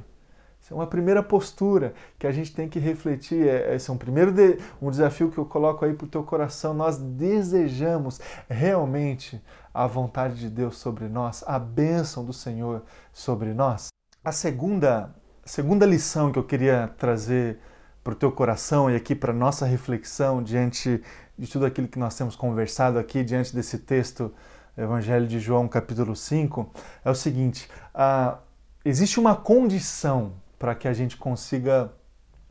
Essa 0.61 0.75
é 0.75 0.75
uma 0.75 0.85
primeira 0.85 1.23
postura 1.23 1.93
que 2.19 2.27
a 2.27 2.31
gente 2.31 2.53
tem 2.53 2.69
que 2.69 2.77
refletir. 2.77 3.47
É, 3.47 3.75
esse 3.75 3.89
é 3.89 3.93
um 3.93 3.97
primeiro 3.97 4.31
de, 4.31 4.59
um 4.79 4.91
desafio 4.91 5.31
que 5.31 5.37
eu 5.39 5.45
coloco 5.45 5.83
aí 5.83 5.93
para 5.93 6.05
o 6.05 6.09
teu 6.09 6.23
coração. 6.23 6.71
Nós 6.71 6.99
desejamos 6.99 8.21
realmente 8.47 9.41
a 9.73 9.87
vontade 9.87 10.35
de 10.35 10.49
Deus 10.49 10.77
sobre 10.77 11.07
nós, 11.07 11.43
a 11.47 11.57
bênção 11.57 12.23
do 12.23 12.31
Senhor 12.31 12.83
sobre 13.11 13.53
nós. 13.53 13.87
A 14.23 14.31
segunda, 14.31 15.15
segunda 15.43 15.83
lição 15.83 16.31
que 16.31 16.37
eu 16.37 16.43
queria 16.43 16.93
trazer 16.95 17.57
para 18.03 18.13
o 18.13 18.15
teu 18.15 18.31
coração 18.31 18.89
e 18.89 18.95
aqui 18.95 19.15
para 19.15 19.33
nossa 19.33 19.65
reflexão 19.65 20.43
diante 20.43 21.01
de 21.37 21.47
tudo 21.47 21.65
aquilo 21.65 21.87
que 21.87 21.97
nós 21.97 22.15
temos 22.15 22.35
conversado 22.35 22.99
aqui, 22.99 23.23
diante 23.23 23.55
desse 23.55 23.79
texto, 23.79 24.31
Evangelho 24.77 25.27
de 25.27 25.39
João, 25.39 25.67
capítulo 25.67 26.15
5, 26.15 26.71
é 27.03 27.09
o 27.09 27.15
seguinte: 27.15 27.69
ah, 27.93 28.37
existe 28.85 29.19
uma 29.19 29.35
condição 29.35 30.40
para 30.61 30.75
que 30.75 30.87
a 30.87 30.93
gente 30.93 31.17
consiga 31.17 31.91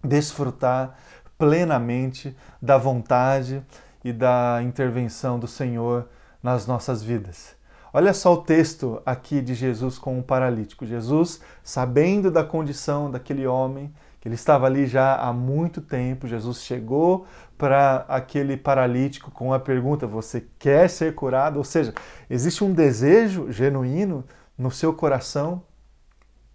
desfrutar 0.03 0.99
plenamente 1.39 2.37
da 2.61 2.77
vontade 2.77 3.63
e 4.05 4.13
da 4.13 4.59
intervenção 4.65 5.39
do 5.39 5.47
Senhor 5.47 6.09
nas 6.43 6.67
nossas 6.67 7.05
vidas. 7.05 7.55
Olha 7.93 8.13
só 8.13 8.35
o 8.35 8.43
texto 8.43 9.01
aqui 9.07 9.41
de 9.41 9.55
Jesus 9.55 9.97
com 9.97 10.19
o 10.19 10.25
paralítico. 10.25 10.85
Jesus, 10.85 11.41
sabendo 11.63 12.33
da 12.33 12.43
condição 12.43 13.09
daquele 13.09 13.47
homem, 13.47 13.95
que 14.21 14.27
ele 14.27 14.35
estava 14.35 14.67
ali 14.67 14.89
já 14.89 15.15
há 15.15 15.33
muito 15.33 15.81
tempo, 15.81 16.27
Jesus 16.27 16.63
chegou 16.63 17.29
para 17.57 18.05
aquele 18.09 18.57
paralítico 18.57 19.31
com 19.31 19.55
a 19.55 19.61
pergunta: 19.61 20.05
Você 20.05 20.49
quer 20.59 20.91
ser 20.91 21.15
curado? 21.15 21.59
Ou 21.59 21.65
seja, 21.65 21.95
existe 22.29 22.65
um 22.65 22.73
desejo 22.73 23.53
genuíno 23.53 24.25
no 24.59 24.69
seu 24.69 24.93
coração 24.93 25.63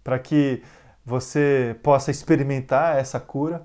para 0.06 0.20
que 0.20 0.62
você 1.06 1.78
possa 1.84 2.10
experimentar 2.10 2.98
essa 2.98 3.20
cura. 3.20 3.64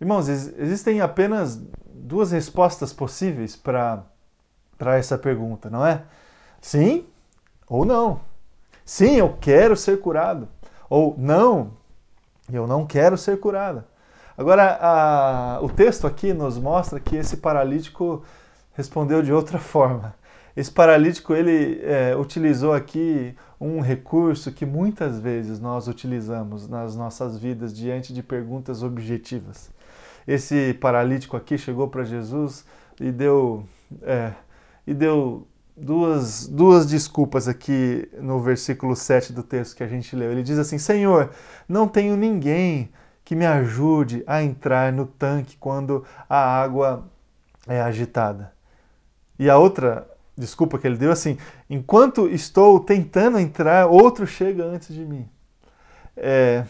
Irmãos, 0.00 0.28
existem 0.28 1.00
apenas 1.00 1.60
duas 1.92 2.30
respostas 2.30 2.92
possíveis 2.92 3.56
para 3.56 4.06
essa 4.96 5.18
pergunta, 5.18 5.68
não 5.68 5.84
é? 5.84 6.04
Sim 6.60 7.04
ou 7.68 7.84
não. 7.84 8.20
Sim, 8.84 9.16
eu 9.16 9.36
quero 9.40 9.76
ser 9.76 10.00
curado. 10.00 10.48
Ou 10.88 11.16
não, 11.18 11.72
eu 12.52 12.68
não 12.68 12.86
quero 12.86 13.18
ser 13.18 13.40
curada. 13.40 13.84
Agora, 14.38 14.78
a, 14.80 15.58
o 15.60 15.68
texto 15.68 16.06
aqui 16.06 16.32
nos 16.32 16.56
mostra 16.56 17.00
que 17.00 17.16
esse 17.16 17.38
paralítico 17.38 18.22
respondeu 18.74 19.22
de 19.22 19.32
outra 19.32 19.58
forma. 19.58 20.14
Esse 20.56 20.70
paralítico 20.70 21.34
ele 21.34 21.80
é, 21.82 22.16
utilizou 22.16 22.72
aqui 22.72 23.34
um 23.60 23.80
recurso 23.80 24.50
que 24.50 24.64
muitas 24.64 25.20
vezes 25.20 25.60
nós 25.60 25.86
utilizamos 25.86 26.66
nas 26.66 26.96
nossas 26.96 27.36
vidas 27.36 27.76
diante 27.76 28.14
de 28.14 28.22
perguntas 28.22 28.82
objetivas. 28.82 29.70
Esse 30.26 30.72
paralítico 30.80 31.36
aqui 31.36 31.58
chegou 31.58 31.88
para 31.88 32.04
Jesus 32.04 32.64
e 32.98 33.12
deu, 33.12 33.66
é, 34.02 34.32
e 34.86 34.94
deu 34.94 35.46
duas, 35.76 36.46
duas 36.46 36.86
desculpas 36.86 37.46
aqui 37.46 38.08
no 38.18 38.40
versículo 38.40 38.96
7 38.96 39.34
do 39.34 39.42
texto 39.42 39.76
que 39.76 39.82
a 39.82 39.88
gente 39.88 40.16
leu. 40.16 40.32
Ele 40.32 40.42
diz 40.42 40.58
assim: 40.58 40.78
Senhor, 40.78 41.30
não 41.68 41.86
tenho 41.86 42.16
ninguém 42.16 42.90
que 43.24 43.36
me 43.36 43.44
ajude 43.44 44.24
a 44.26 44.42
entrar 44.42 44.90
no 44.92 45.04
tanque 45.04 45.56
quando 45.58 46.04
a 46.28 46.38
água 46.38 47.06
é 47.66 47.80
agitada. 47.80 48.52
E 49.38 49.50
a 49.50 49.58
outra 49.58 50.08
desculpa 50.36 50.78
que 50.78 50.86
ele 50.86 50.96
deu 50.96 51.10
assim: 51.10 51.38
enquanto 51.68 52.28
estou 52.28 52.80
tentando 52.80 53.38
entrar, 53.38 53.86
outro 53.86 54.26
chega 54.26 54.64
antes 54.64 54.94
de 54.94 55.04
mim. 55.04 55.28
É, 56.16 56.64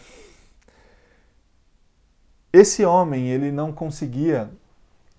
esse 2.52 2.84
homem 2.84 3.28
ele 3.28 3.52
não 3.52 3.72
conseguia 3.72 4.50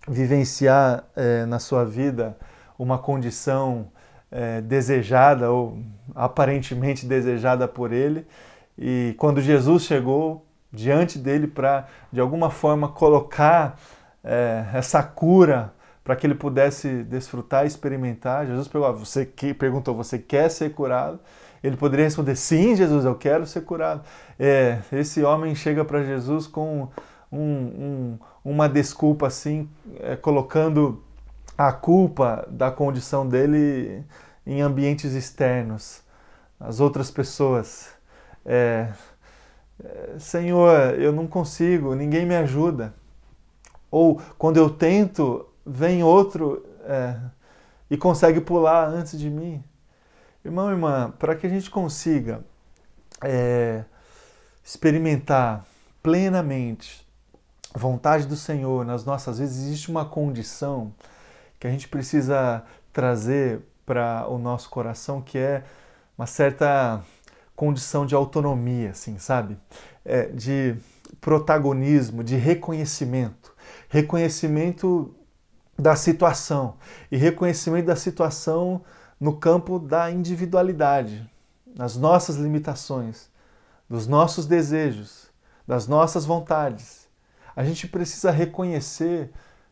vivenciar 0.07 1.03
é, 1.15 1.45
na 1.45 1.59
sua 1.59 1.85
vida 1.85 2.37
uma 2.79 2.97
condição 2.97 3.91
é, 4.31 4.61
desejada 4.61 5.51
ou 5.51 5.77
aparentemente 6.15 7.05
desejada 7.05 7.67
por 7.67 7.91
ele. 7.91 8.25
E 8.77 9.15
quando 9.17 9.41
Jesus 9.41 9.83
chegou 9.83 10.45
diante 10.71 11.17
dele 11.17 11.47
para, 11.47 11.87
de 12.11 12.19
alguma 12.19 12.49
forma, 12.49 12.89
colocar 12.89 13.79
é, 14.23 14.65
essa 14.73 15.01
cura 15.01 15.73
para 16.07 16.15
que 16.15 16.25
ele 16.25 16.35
pudesse 16.35 17.03
desfrutar 17.03 17.65
e 17.65 17.67
experimentar, 17.67 18.47
Jesus 18.47 18.69
perguntou, 18.69 18.95
ah, 18.95 18.97
você 18.97 19.25
que, 19.25 19.53
perguntou: 19.53 19.93
Você 19.93 20.17
quer 20.17 20.49
ser 20.49 20.73
curado? 20.73 21.19
Ele 21.61 21.75
poderia 21.75 22.05
responder: 22.05 22.37
Sim, 22.37 22.77
Jesus, 22.77 23.03
eu 23.03 23.13
quero 23.13 23.45
ser 23.45 23.65
curado. 23.65 24.03
É, 24.39 24.79
esse 24.89 25.21
homem 25.21 25.53
chega 25.53 25.83
para 25.83 26.01
Jesus 26.05 26.47
com 26.47 26.87
um, 27.29 27.41
um, 27.41 28.19
uma 28.41 28.69
desculpa 28.69 29.27
assim, 29.27 29.69
é, 29.99 30.15
colocando 30.15 31.03
a 31.57 31.73
culpa 31.73 32.47
da 32.49 32.71
condição 32.71 33.27
dele 33.27 34.01
em 34.45 34.61
ambientes 34.61 35.11
externos, 35.11 36.01
as 36.57 36.79
outras 36.79 37.11
pessoas. 37.11 37.89
É, 38.45 38.87
é, 39.83 40.15
Senhor, 40.19 40.97
eu 40.97 41.11
não 41.11 41.27
consigo, 41.27 41.93
ninguém 41.95 42.25
me 42.25 42.37
ajuda. 42.37 42.93
Ou 43.91 44.21
quando 44.37 44.55
eu 44.55 44.69
tento, 44.69 45.45
vem 45.67 46.03
outro 46.03 46.65
é, 46.83 47.17
e 47.89 47.97
consegue 47.97 48.39
pular 48.39 48.87
antes 48.87 49.19
de 49.19 49.29
mim. 49.29 49.63
Irmão, 50.43 50.69
irmã, 50.69 51.13
para 51.19 51.35
que 51.35 51.45
a 51.45 51.49
gente 51.49 51.69
consiga 51.69 52.43
é, 53.21 53.83
experimentar 54.63 55.65
plenamente 56.01 57.05
a 57.73 57.77
vontade 57.77 58.25
do 58.25 58.35
Senhor 58.35 58.85
nas 58.85 59.03
nossas 59.03 59.39
vidas, 59.39 59.57
existe 59.57 59.91
uma 59.91 60.05
condição 60.05 60.93
que 61.59 61.67
a 61.67 61.69
gente 61.69 61.87
precisa 61.87 62.63
trazer 62.93 63.61
para 63.85 64.25
o 64.27 64.37
nosso 64.37 64.69
coração, 64.69 65.21
que 65.21 65.37
é 65.37 65.63
uma 66.17 66.25
certa 66.25 67.01
condição 67.55 68.05
de 68.05 68.15
autonomia, 68.15 68.91
assim, 68.91 69.17
sabe? 69.17 69.57
É, 70.05 70.27
de 70.27 70.75
protagonismo, 71.19 72.23
de 72.23 72.35
reconhecimento. 72.35 73.53
Reconhecimento 73.89 75.13
da 75.77 75.95
situação 75.95 76.75
e 77.11 77.17
reconhecimento 77.17 77.85
da 77.85 77.95
situação 77.95 78.81
no 79.19 79.35
campo 79.35 79.79
da 79.79 80.09
individualidade, 80.11 81.29
nas 81.75 81.95
nossas 81.95 82.35
limitações, 82.35 83.29
dos 83.89 84.07
nossos 84.07 84.45
desejos, 84.45 85.29
das 85.67 85.87
nossas 85.87 86.25
vontades. 86.25 87.07
A 87.55 87.63
gente 87.63 87.87
precisa 87.87 88.31
reconhecer 88.31 89.31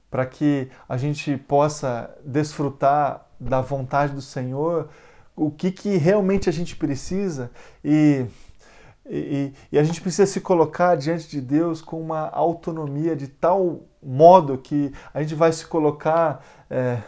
para 0.09 0.25
que 0.25 0.69
a 0.87 0.97
gente 0.97 1.35
possa 1.37 2.09
desfrutar 2.23 3.27
da 3.39 3.61
vontade 3.61 4.13
do 4.13 4.21
Senhor, 4.21 4.89
o 5.35 5.51
que, 5.51 5.71
que 5.71 5.97
realmente 5.97 6.47
a 6.47 6.53
gente 6.53 6.75
precisa 6.75 7.51
e, 7.83 8.25
e, 9.05 9.53
e, 9.71 9.77
a 9.77 9.83
gente 9.83 9.99
precisa 10.01 10.25
se 10.25 10.39
colocar 10.39 10.95
diante 10.95 11.27
de 11.27 11.41
Deus 11.41 11.81
com 11.81 12.01
uma 12.01 12.29
autonomia 12.29 13.15
de 13.15 13.27
tal 13.27 13.81
modo 14.05 14.57
que 14.57 14.93
a 15.13 15.21
gente 15.21 15.33
vai 15.33 15.51
se 15.51 15.65
colocar 15.65 16.45
é, 16.69 16.99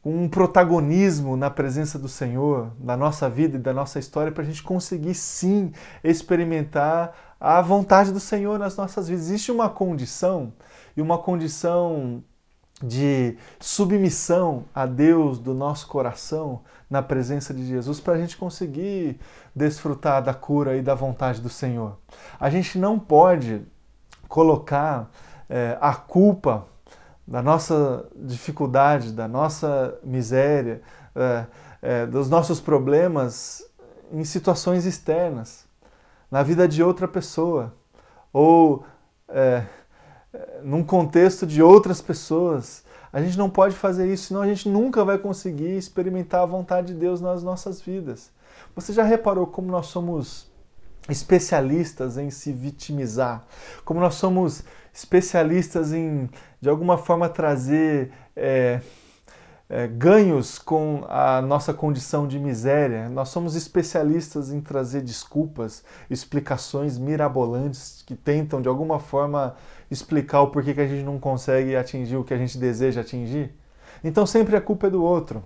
com 0.00 0.24
um 0.24 0.28
protagonismo 0.28 1.36
na 1.36 1.50
presença 1.50 1.98
do 1.98 2.08
Senhor, 2.08 2.70
na 2.78 2.96
nossa 2.96 3.28
vida 3.28 3.56
e 3.56 3.60
da 3.60 3.74
nossa 3.74 3.98
história, 3.98 4.30
para 4.30 4.44
a 4.44 4.46
gente 4.46 4.62
conseguir 4.62 5.14
sim 5.14 5.72
experimentar 6.04 7.34
a 7.40 7.60
vontade 7.60 8.12
do 8.12 8.20
Senhor 8.20 8.56
nas 8.56 8.76
nossas 8.76 9.08
vidas. 9.08 9.24
Existe 9.24 9.50
uma 9.50 9.68
condição 9.68 10.52
e 10.96 11.02
uma 11.02 11.18
condição 11.18 12.22
de 12.82 13.36
submissão 13.58 14.66
a 14.74 14.86
Deus 14.86 15.38
do 15.38 15.54
nosso 15.54 15.88
coração 15.88 16.62
na 16.88 17.02
presença 17.02 17.52
de 17.52 17.66
Jesus 17.66 17.98
para 17.98 18.14
a 18.14 18.18
gente 18.18 18.36
conseguir 18.36 19.18
desfrutar 19.54 20.22
da 20.22 20.34
cura 20.34 20.76
e 20.76 20.82
da 20.82 20.94
vontade 20.94 21.40
do 21.40 21.48
Senhor. 21.48 21.98
A 22.38 22.50
gente 22.50 22.78
não 22.78 22.98
pode 22.98 23.62
colocar 24.28 25.10
é, 25.48 25.76
a 25.80 25.94
culpa 25.94 26.66
da 27.26 27.42
nossa 27.42 28.06
dificuldade, 28.14 29.12
da 29.12 29.26
nossa 29.26 29.98
miséria, 30.04 30.80
é, 31.14 31.46
é, 31.82 32.06
dos 32.06 32.28
nossos 32.28 32.60
problemas 32.60 33.64
em 34.12 34.24
situações 34.24 34.84
externas, 34.84 35.66
na 36.30 36.42
vida 36.42 36.68
de 36.68 36.82
outra 36.82 37.08
pessoa 37.08 37.74
ou 38.32 38.84
é, 39.28 39.64
num 40.62 40.84
contexto 40.84 41.46
de 41.46 41.62
outras 41.62 42.00
pessoas. 42.00 42.84
A 43.12 43.20
gente 43.20 43.38
não 43.38 43.48
pode 43.48 43.74
fazer 43.74 44.12
isso, 44.12 44.28
senão 44.28 44.42
a 44.42 44.46
gente 44.46 44.68
nunca 44.68 45.04
vai 45.04 45.18
conseguir 45.18 45.76
experimentar 45.76 46.42
a 46.42 46.46
vontade 46.46 46.88
de 46.88 46.94
Deus 46.94 47.20
nas 47.20 47.42
nossas 47.42 47.80
vidas. 47.80 48.30
Você 48.74 48.92
já 48.92 49.02
reparou 49.02 49.46
como 49.46 49.70
nós 49.70 49.86
somos 49.86 50.50
especialistas 51.08 52.18
em 52.18 52.30
se 52.30 52.52
vitimizar, 52.52 53.44
como 53.84 54.00
nós 54.00 54.14
somos 54.16 54.64
especialistas 54.96 55.92
em, 55.92 56.30
de 56.58 56.70
alguma 56.70 56.96
forma, 56.96 57.28
trazer 57.28 58.10
é, 58.34 58.80
é, 59.68 59.86
ganhos 59.86 60.58
com 60.58 61.04
a 61.06 61.42
nossa 61.42 61.74
condição 61.74 62.26
de 62.26 62.38
miséria. 62.38 63.06
Nós 63.10 63.28
somos 63.28 63.54
especialistas 63.54 64.50
em 64.50 64.58
trazer 64.58 65.02
desculpas, 65.02 65.84
explicações 66.08 66.96
mirabolantes 66.96 68.02
que 68.06 68.16
tentam 68.16 68.62
de 68.62 68.68
alguma 68.68 68.98
forma 68.98 69.54
explicar 69.90 70.40
o 70.40 70.50
porquê 70.50 70.72
que 70.72 70.80
a 70.80 70.88
gente 70.88 71.04
não 71.04 71.20
consegue 71.20 71.76
atingir 71.76 72.16
o 72.16 72.24
que 72.24 72.32
a 72.32 72.38
gente 72.38 72.56
deseja 72.56 73.02
atingir. 73.02 73.54
Então 74.02 74.24
sempre 74.24 74.56
a 74.56 74.62
culpa 74.62 74.86
é 74.86 74.90
do 74.90 75.04
outro. 75.04 75.44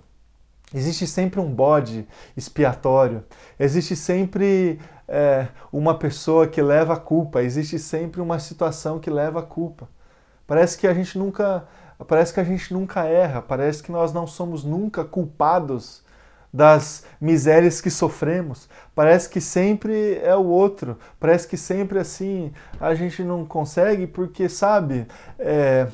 Existe 0.73 1.05
sempre 1.05 1.39
um 1.41 1.53
bode 1.53 2.07
expiatório, 2.35 3.25
existe 3.59 3.93
sempre 3.93 4.79
é, 5.05 5.47
uma 5.71 5.97
pessoa 5.97 6.47
que 6.47 6.61
leva 6.61 6.93
a 6.93 6.97
culpa, 6.97 7.43
existe 7.43 7.77
sempre 7.77 8.21
uma 8.21 8.39
situação 8.39 8.97
que 8.97 9.09
leva 9.09 9.39
a 9.39 9.43
culpa. 9.43 9.89
Parece 10.47 10.77
que 10.77 10.87
a 10.87 10.93
gente 10.93 11.17
nunca, 11.17 11.65
parece 12.07 12.33
que 12.33 12.39
a 12.39 12.43
gente 12.45 12.73
nunca 12.73 13.03
erra, 13.03 13.41
parece 13.41 13.83
que 13.83 13.91
nós 13.91 14.13
não 14.13 14.25
somos 14.25 14.63
nunca 14.63 15.03
culpados 15.03 16.03
das 16.53 17.03
misérias 17.19 17.81
que 17.81 17.89
sofremos. 17.89 18.69
Parece 18.95 19.27
que 19.27 19.41
sempre 19.41 20.19
é 20.23 20.35
o 20.37 20.45
outro, 20.45 20.97
parece 21.19 21.49
que 21.49 21.57
sempre 21.57 21.99
assim 21.99 22.53
a 22.79 22.95
gente 22.95 23.23
não 23.23 23.45
consegue 23.45 24.07
porque 24.07 24.47
sabe, 24.47 25.05
é, 25.37 25.87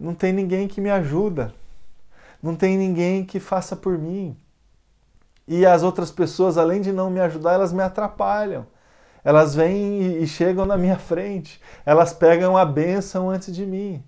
não 0.00 0.14
tem 0.14 0.32
ninguém 0.32 0.66
que 0.66 0.80
me 0.80 0.90
ajuda 0.90 1.54
não 2.46 2.54
tem 2.56 2.78
ninguém 2.78 3.24
que 3.24 3.40
faça 3.40 3.74
por 3.74 3.98
mim. 3.98 4.36
E 5.48 5.66
as 5.66 5.82
outras 5.82 6.10
pessoas, 6.10 6.56
além 6.56 6.80
de 6.80 6.92
não 6.92 7.10
me 7.10 7.20
ajudar, 7.20 7.54
elas 7.54 7.72
me 7.72 7.82
atrapalham. 7.82 8.66
Elas 9.24 9.54
vêm 9.54 10.22
e 10.22 10.26
chegam 10.26 10.64
na 10.64 10.76
minha 10.76 10.98
frente. 10.98 11.60
Elas 11.84 12.12
pegam 12.12 12.56
a 12.56 12.64
bênção 12.64 13.28
antes 13.28 13.54
de 13.54 13.66
mim. 13.66 14.02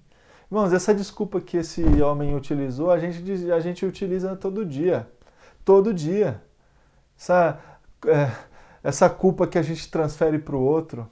Irmãos, 0.51 0.73
essa 0.73 0.95
desculpa 0.95 1.41
que 1.41 1.57
esse 1.57 1.83
homem 2.01 2.35
utilizou, 2.35 2.91
a 2.91 2.99
gente, 2.99 3.53
a 3.53 3.61
gente 3.61 3.85
utiliza 3.85 4.37
todo 4.37 4.65
dia. 4.65 5.09
Todo 5.65 5.93
dia. 5.93 6.41
Essa, 7.19 7.59
é, 8.07 8.31
essa 8.83 9.11
culpa 9.11 9.47
que 9.47 9.59
a 9.59 9.63
gente 9.63 9.91
transfere 9.91 10.39
para 10.39 10.57
o 10.57 10.63
outro. 10.63 11.11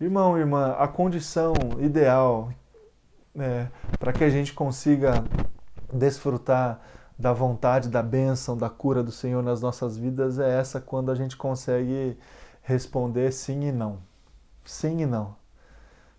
Irmão, 0.00 0.36
irmã, 0.36 0.74
a 0.78 0.88
condição 0.88 1.54
ideal 1.80 2.50
é, 3.38 3.68
para 3.98 4.12
que 4.12 4.24
a 4.24 4.30
gente 4.30 4.52
consiga 4.52 5.24
desfrutar 5.92 6.80
da 7.18 7.32
vontade, 7.32 7.88
da 7.88 8.02
bênção, 8.02 8.56
da 8.56 8.68
cura 8.68 9.02
do 9.02 9.10
Senhor 9.10 9.42
nas 9.42 9.62
nossas 9.62 9.96
vidas 9.96 10.38
é 10.38 10.58
essa 10.58 10.80
quando 10.80 11.10
a 11.10 11.14
gente 11.14 11.36
consegue 11.36 12.18
responder 12.62 13.32
sim 13.32 13.68
e 13.68 13.72
não. 13.72 13.98
Sim 14.64 15.02
e 15.02 15.06
não. 15.06 15.36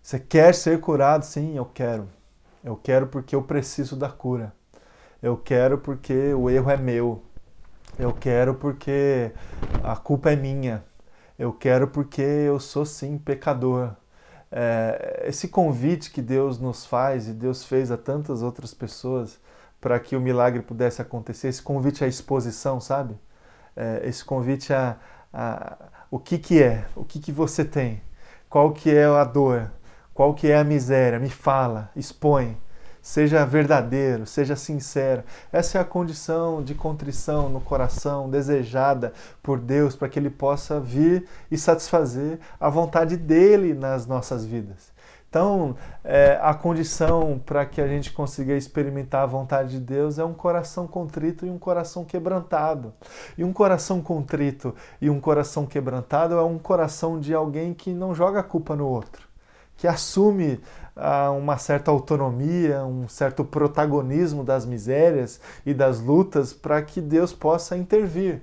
Você 0.02 0.18
quer 0.18 0.54
ser 0.54 0.80
curado? 0.80 1.24
Sim, 1.24 1.56
eu 1.56 1.66
quero. 1.66 2.08
Eu 2.64 2.76
quero 2.76 3.06
porque 3.06 3.36
eu 3.36 3.42
preciso 3.42 3.94
da 3.94 4.08
cura. 4.08 4.52
Eu 5.22 5.36
quero 5.36 5.78
porque 5.78 6.32
o 6.34 6.48
erro 6.48 6.70
é 6.70 6.76
meu. 6.76 7.22
Eu 7.98 8.12
quero 8.12 8.54
porque 8.54 9.32
a 9.82 9.96
culpa 9.96 10.30
é 10.30 10.36
minha. 10.36 10.84
Eu 11.38 11.52
quero 11.52 11.88
porque 11.88 12.22
eu 12.22 12.58
sou 12.58 12.84
sim 12.84 13.18
pecador. 13.18 13.90
É, 14.50 15.24
esse 15.26 15.48
convite 15.48 16.10
que 16.10 16.22
Deus 16.22 16.58
nos 16.58 16.86
faz 16.86 17.28
e 17.28 17.32
Deus 17.32 17.64
fez 17.64 17.90
a 17.90 17.96
tantas 17.96 18.42
outras 18.42 18.72
pessoas 18.72 19.38
para 19.80 19.98
que 19.98 20.16
o 20.16 20.20
milagre 20.20 20.62
pudesse 20.62 21.00
acontecer, 21.00 21.48
esse 21.48 21.62
convite 21.62 22.04
à 22.04 22.06
exposição, 22.06 22.80
sabe? 22.80 23.18
É, 23.76 24.02
esse 24.04 24.24
convite 24.24 24.72
a, 24.72 24.96
a, 25.32 25.76
o 26.10 26.18
que 26.18 26.38
que 26.38 26.62
é, 26.62 26.84
o 26.96 27.04
que 27.04 27.20
que 27.20 27.30
você 27.30 27.64
tem, 27.64 28.02
qual 28.48 28.72
que 28.72 28.90
é 28.90 29.04
a 29.04 29.24
dor, 29.24 29.70
qual 30.12 30.34
que 30.34 30.50
é 30.50 30.58
a 30.58 30.64
miséria, 30.64 31.18
me 31.18 31.30
fala, 31.30 31.90
expõe, 31.94 32.56
seja 33.00 33.46
verdadeiro, 33.46 34.26
seja 34.26 34.56
sincero. 34.56 35.22
Essa 35.52 35.78
é 35.78 35.80
a 35.80 35.84
condição 35.84 36.62
de 36.62 36.74
contrição 36.74 37.48
no 37.48 37.60
coração 37.60 38.28
desejada 38.28 39.12
por 39.42 39.58
Deus 39.58 39.94
para 39.94 40.08
que 40.08 40.18
Ele 40.18 40.28
possa 40.28 40.80
vir 40.80 41.26
e 41.50 41.56
satisfazer 41.56 42.38
a 42.58 42.68
vontade 42.68 43.16
dele 43.16 43.74
nas 43.74 44.06
nossas 44.06 44.44
vidas. 44.44 44.92
Então, 45.28 45.76
é, 46.02 46.38
a 46.40 46.54
condição 46.54 47.38
para 47.44 47.66
que 47.66 47.82
a 47.82 47.86
gente 47.86 48.12
consiga 48.12 48.54
experimentar 48.54 49.24
a 49.24 49.26
vontade 49.26 49.72
de 49.72 49.80
Deus 49.80 50.18
é 50.18 50.24
um 50.24 50.32
coração 50.32 50.86
contrito 50.86 51.44
e 51.44 51.50
um 51.50 51.58
coração 51.58 52.02
quebrantado. 52.02 52.94
E 53.36 53.44
um 53.44 53.52
coração 53.52 54.00
contrito 54.00 54.74
e 55.00 55.10
um 55.10 55.20
coração 55.20 55.66
quebrantado 55.66 56.34
é 56.34 56.42
um 56.42 56.58
coração 56.58 57.20
de 57.20 57.34
alguém 57.34 57.74
que 57.74 57.92
não 57.92 58.14
joga 58.14 58.40
a 58.40 58.42
culpa 58.42 58.74
no 58.74 58.86
outro, 58.86 59.28
que 59.76 59.86
assume 59.86 60.62
ah, 60.96 61.30
uma 61.30 61.58
certa 61.58 61.90
autonomia, 61.90 62.82
um 62.84 63.06
certo 63.06 63.44
protagonismo 63.44 64.42
das 64.42 64.64
misérias 64.64 65.42
e 65.66 65.74
das 65.74 66.00
lutas 66.00 66.54
para 66.54 66.80
que 66.80 67.02
Deus 67.02 67.34
possa 67.34 67.76
intervir. 67.76 68.40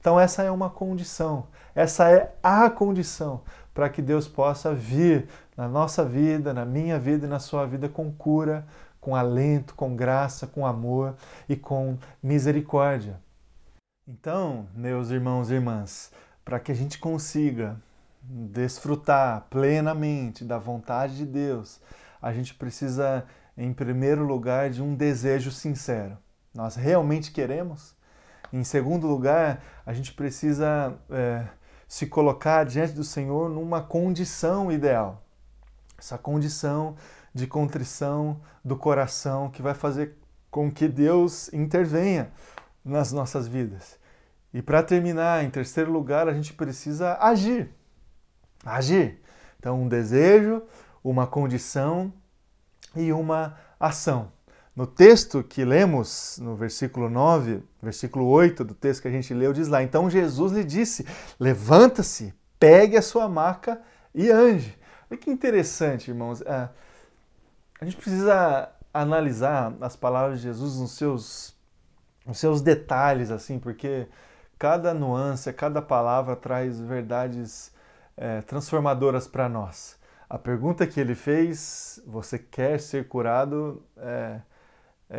Então, 0.00 0.18
essa 0.18 0.42
é 0.42 0.50
uma 0.50 0.70
condição, 0.70 1.46
essa 1.74 2.10
é 2.10 2.34
a 2.42 2.70
condição 2.70 3.42
para 3.74 3.88
que 3.88 4.00
Deus 4.00 4.28
possa 4.28 4.72
vir 4.72 5.28
na 5.56 5.68
nossa 5.68 6.04
vida, 6.04 6.54
na 6.54 6.64
minha 6.64 6.98
vida 6.98 7.26
e 7.26 7.28
na 7.28 7.40
sua 7.40 7.66
vida 7.66 7.88
com 7.88 8.10
cura, 8.12 8.64
com 9.00 9.14
alento, 9.14 9.74
com 9.74 9.94
graça, 9.94 10.46
com 10.46 10.64
amor 10.64 11.14
e 11.48 11.56
com 11.56 11.98
misericórdia. 12.22 13.20
Então, 14.06 14.66
meus 14.74 15.10
irmãos 15.10 15.50
e 15.50 15.54
irmãs, 15.54 16.12
para 16.44 16.60
que 16.60 16.70
a 16.70 16.74
gente 16.74 16.98
consiga 16.98 17.76
desfrutar 18.22 19.46
plenamente 19.50 20.44
da 20.44 20.56
vontade 20.56 21.16
de 21.16 21.26
Deus, 21.26 21.80
a 22.22 22.32
gente 22.32 22.54
precisa, 22.54 23.24
em 23.56 23.72
primeiro 23.72 24.24
lugar, 24.24 24.70
de 24.70 24.82
um 24.82 24.94
desejo 24.94 25.50
sincero. 25.50 26.16
Nós 26.54 26.76
realmente 26.76 27.32
queremos? 27.32 27.94
Em 28.52 28.62
segundo 28.62 29.06
lugar, 29.06 29.62
a 29.84 29.92
gente 29.92 30.12
precisa 30.14 30.94
é, 31.10 31.44
se 31.88 32.06
colocar 32.06 32.64
diante 32.64 32.92
do 32.92 33.04
Senhor 33.04 33.48
numa 33.48 33.82
condição 33.82 34.70
ideal 34.70 35.24
essa 36.04 36.18
condição 36.18 36.96
de 37.32 37.46
contrição 37.46 38.40
do 38.64 38.76
coração 38.76 39.50
que 39.50 39.62
vai 39.62 39.74
fazer 39.74 40.16
com 40.50 40.70
que 40.70 40.86
Deus 40.86 41.52
intervenha 41.52 42.30
nas 42.84 43.10
nossas 43.10 43.48
vidas. 43.48 43.98
E 44.52 44.60
para 44.60 44.82
terminar, 44.82 45.42
em 45.42 45.50
terceiro 45.50 45.90
lugar, 45.90 46.28
a 46.28 46.34
gente 46.34 46.52
precisa 46.52 47.16
agir. 47.18 47.70
Agir. 48.64 49.20
Então, 49.58 49.82
um 49.82 49.88
desejo, 49.88 50.62
uma 51.02 51.26
condição 51.26 52.12
e 52.94 53.12
uma 53.12 53.58
ação. 53.80 54.30
No 54.74 54.86
texto 54.86 55.42
que 55.42 55.64
lemos, 55.64 56.38
no 56.42 56.56
versículo 56.56 57.08
9, 57.08 57.62
versículo 57.80 58.26
8 58.26 58.64
do 58.64 58.74
texto 58.74 59.02
que 59.02 59.08
a 59.08 59.10
gente 59.10 59.32
leu, 59.32 59.52
diz 59.52 59.68
lá: 59.68 59.82
Então 59.82 60.10
Jesus 60.10 60.52
lhe 60.52 60.64
disse: 60.64 61.06
Levanta-se, 61.38 62.34
pegue 62.58 62.96
a 62.96 63.02
sua 63.02 63.28
maca 63.28 63.80
e 64.12 64.30
ande. 64.30 64.76
Olha 65.08 65.18
que 65.18 65.30
interessante, 65.30 66.10
irmãos. 66.10 66.40
É, 66.42 66.68
a 67.80 67.84
gente 67.84 67.96
precisa 67.96 68.68
analisar 68.92 69.72
as 69.80 69.94
palavras 69.94 70.38
de 70.38 70.44
Jesus 70.44 70.76
nos 70.76 70.92
seus, 70.92 71.54
nos 72.26 72.38
seus 72.38 72.60
detalhes, 72.60 73.30
assim, 73.30 73.60
porque 73.60 74.08
cada 74.58 74.92
nuance, 74.92 75.52
cada 75.52 75.82
palavra 75.82 76.34
traz 76.34 76.80
verdades 76.80 77.72
é, 78.16 78.40
transformadoras 78.42 79.28
para 79.28 79.48
nós. 79.48 79.96
A 80.28 80.38
pergunta 80.38 80.86
que 80.86 80.98
ele 80.98 81.14
fez, 81.14 82.02
você 82.06 82.38
quer 82.38 82.80
ser 82.80 83.06
curado, 83.06 83.84
é, 83.96 84.40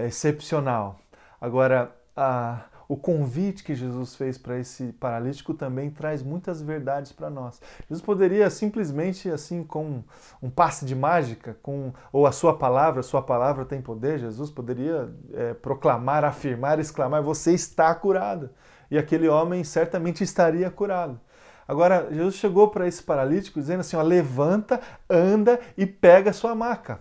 excepcional. 0.03 0.99
Agora, 1.39 1.95
a, 2.15 2.65
o 2.88 2.95
convite 2.95 3.63
que 3.63 3.73
Jesus 3.73 4.15
fez 4.15 4.38
para 4.38 4.60
esse 4.60 4.93
paralítico 4.93 5.53
também 5.53 5.89
traz 5.89 6.21
muitas 6.21 6.62
verdades 6.62 7.12
para 7.12 7.29
nós. 7.29 7.62
Jesus 7.88 8.01
poderia 8.01 8.49
simplesmente, 8.49 9.29
assim, 9.29 9.63
com 9.63 10.03
um 10.41 10.49
passe 10.49 10.86
de 10.86 10.95
mágica, 10.95 11.58
com 11.62 11.93
ou 12.12 12.27
a 12.27 12.31
sua 12.31 12.58
palavra, 12.58 12.99
a 12.99 13.03
sua 13.03 13.21
palavra 13.21 13.65
tem 13.65 13.81
poder, 13.81 14.19
Jesus 14.19 14.49
poderia 14.49 15.10
é, 15.34 15.53
proclamar, 15.53 16.23
afirmar, 16.23 16.79
exclamar: 16.79 17.21
Você 17.23 17.53
está 17.53 17.93
curado. 17.93 18.49
E 18.89 18.97
aquele 18.97 19.27
homem 19.27 19.63
certamente 19.63 20.23
estaria 20.23 20.69
curado. 20.69 21.19
Agora, 21.67 22.08
Jesus 22.12 22.36
chegou 22.36 22.69
para 22.69 22.88
esse 22.88 23.01
paralítico 23.01 23.60
dizendo 23.60 23.79
assim: 23.79 23.95
ó, 23.95 24.01
levanta, 24.01 24.79
anda 25.10 25.60
e 25.75 25.86
pega 25.86 26.29
a 26.29 26.34
sua 26.34 26.53
maca. 26.53 26.99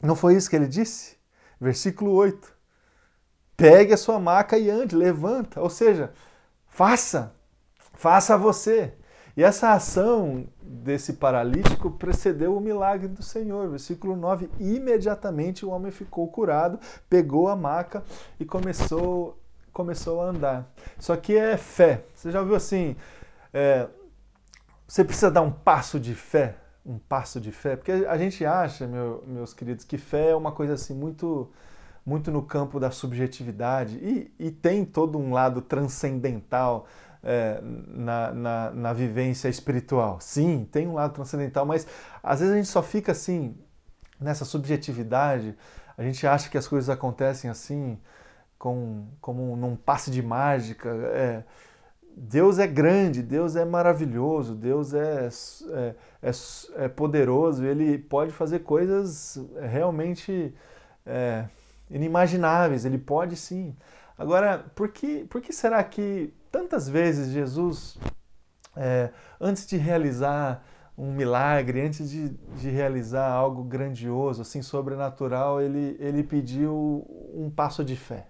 Não 0.00 0.14
foi 0.14 0.36
isso 0.36 0.48
que 0.48 0.54
ele 0.54 0.68
disse? 0.68 1.17
Versículo 1.60 2.12
8 2.12 2.58
pegue 3.58 3.92
a 3.92 3.96
sua 3.96 4.20
maca 4.20 4.56
e 4.56 4.70
ande, 4.70 4.94
levanta. 4.94 5.60
Ou 5.60 5.68
seja, 5.68 6.12
faça, 6.68 7.34
faça 7.92 8.38
você. 8.38 8.94
E 9.36 9.42
essa 9.42 9.72
ação 9.72 10.46
desse 10.62 11.14
paralítico 11.14 11.90
precedeu 11.90 12.56
o 12.56 12.60
milagre 12.60 13.08
do 13.08 13.22
Senhor. 13.22 13.68
Versículo 13.68 14.16
9: 14.16 14.48
imediatamente 14.58 15.66
o 15.66 15.70
homem 15.70 15.90
ficou 15.90 16.26
curado, 16.28 16.78
pegou 17.10 17.48
a 17.48 17.56
maca 17.56 18.02
e 18.38 18.44
começou, 18.44 19.38
começou 19.72 20.22
a 20.22 20.26
andar. 20.26 20.72
Isso 20.98 21.12
aqui 21.12 21.36
é 21.36 21.56
fé. 21.56 22.04
Você 22.14 22.30
já 22.30 22.42
viu 22.42 22.54
assim? 22.54 22.96
É, 23.52 23.88
você 24.86 25.04
precisa 25.04 25.30
dar 25.30 25.42
um 25.42 25.52
passo 25.52 25.98
de 25.98 26.14
fé. 26.14 26.56
Um 26.84 26.98
passo 26.98 27.40
de 27.40 27.52
fé, 27.52 27.76
porque 27.76 27.92
a 27.92 28.16
gente 28.16 28.44
acha, 28.44 28.86
meu, 28.86 29.22
meus 29.26 29.52
queridos, 29.52 29.84
que 29.84 29.98
fé 29.98 30.30
é 30.30 30.36
uma 30.36 30.52
coisa 30.52 30.74
assim 30.74 30.94
muito 30.94 31.50
muito 32.06 32.30
no 32.30 32.42
campo 32.42 32.80
da 32.80 32.90
subjetividade 32.90 33.98
e, 33.98 34.32
e 34.38 34.50
tem 34.50 34.82
todo 34.82 35.18
um 35.18 35.30
lado 35.30 35.60
transcendental 35.60 36.86
é, 37.22 37.60
na, 37.62 38.32
na, 38.32 38.70
na, 38.70 38.92
vivência 38.94 39.46
espiritual. 39.48 40.18
Sim, 40.18 40.66
tem 40.72 40.88
um 40.88 40.94
lado 40.94 41.12
transcendental, 41.12 41.66
mas 41.66 41.86
às 42.22 42.40
vezes 42.40 42.54
a 42.54 42.56
gente 42.56 42.68
só 42.68 42.82
fica 42.82 43.12
assim, 43.12 43.54
nessa 44.18 44.46
subjetividade, 44.46 45.54
a 45.98 46.02
gente 46.02 46.26
acha 46.26 46.48
que 46.48 46.56
as 46.56 46.66
coisas 46.66 46.88
acontecem 46.88 47.50
assim, 47.50 47.98
com, 48.58 49.06
como 49.20 49.54
num 49.56 49.76
passe 49.76 50.10
de 50.10 50.22
mágica. 50.22 50.88
É, 50.88 51.44
Deus 52.20 52.58
é 52.58 52.66
grande, 52.66 53.22
Deus 53.22 53.54
é 53.54 53.64
maravilhoso, 53.64 54.56
Deus 54.56 54.92
é, 54.92 55.28
é, 55.70 55.94
é, 56.20 56.30
é 56.84 56.88
poderoso, 56.88 57.64
Ele 57.64 57.96
pode 57.96 58.32
fazer 58.32 58.60
coisas 58.60 59.38
realmente 59.70 60.52
é, 61.06 61.44
inimagináveis, 61.88 62.84
Ele 62.84 62.98
pode 62.98 63.36
sim. 63.36 63.76
Agora, 64.16 64.64
por 64.74 64.88
que, 64.88 65.24
por 65.26 65.40
que 65.40 65.52
será 65.52 65.82
que 65.84 66.34
tantas 66.50 66.88
vezes 66.88 67.28
Jesus, 67.28 67.96
é, 68.76 69.10
antes 69.40 69.64
de 69.64 69.76
realizar 69.76 70.66
um 70.96 71.12
milagre, 71.12 71.82
antes 71.82 72.10
de, 72.10 72.30
de 72.30 72.68
realizar 72.68 73.30
algo 73.30 73.62
grandioso, 73.62 74.42
assim, 74.42 74.60
sobrenatural, 74.60 75.62
ele, 75.62 75.96
ele 76.00 76.24
pediu 76.24 77.06
um 77.32 77.48
passo 77.48 77.84
de 77.84 77.94
fé? 77.94 78.26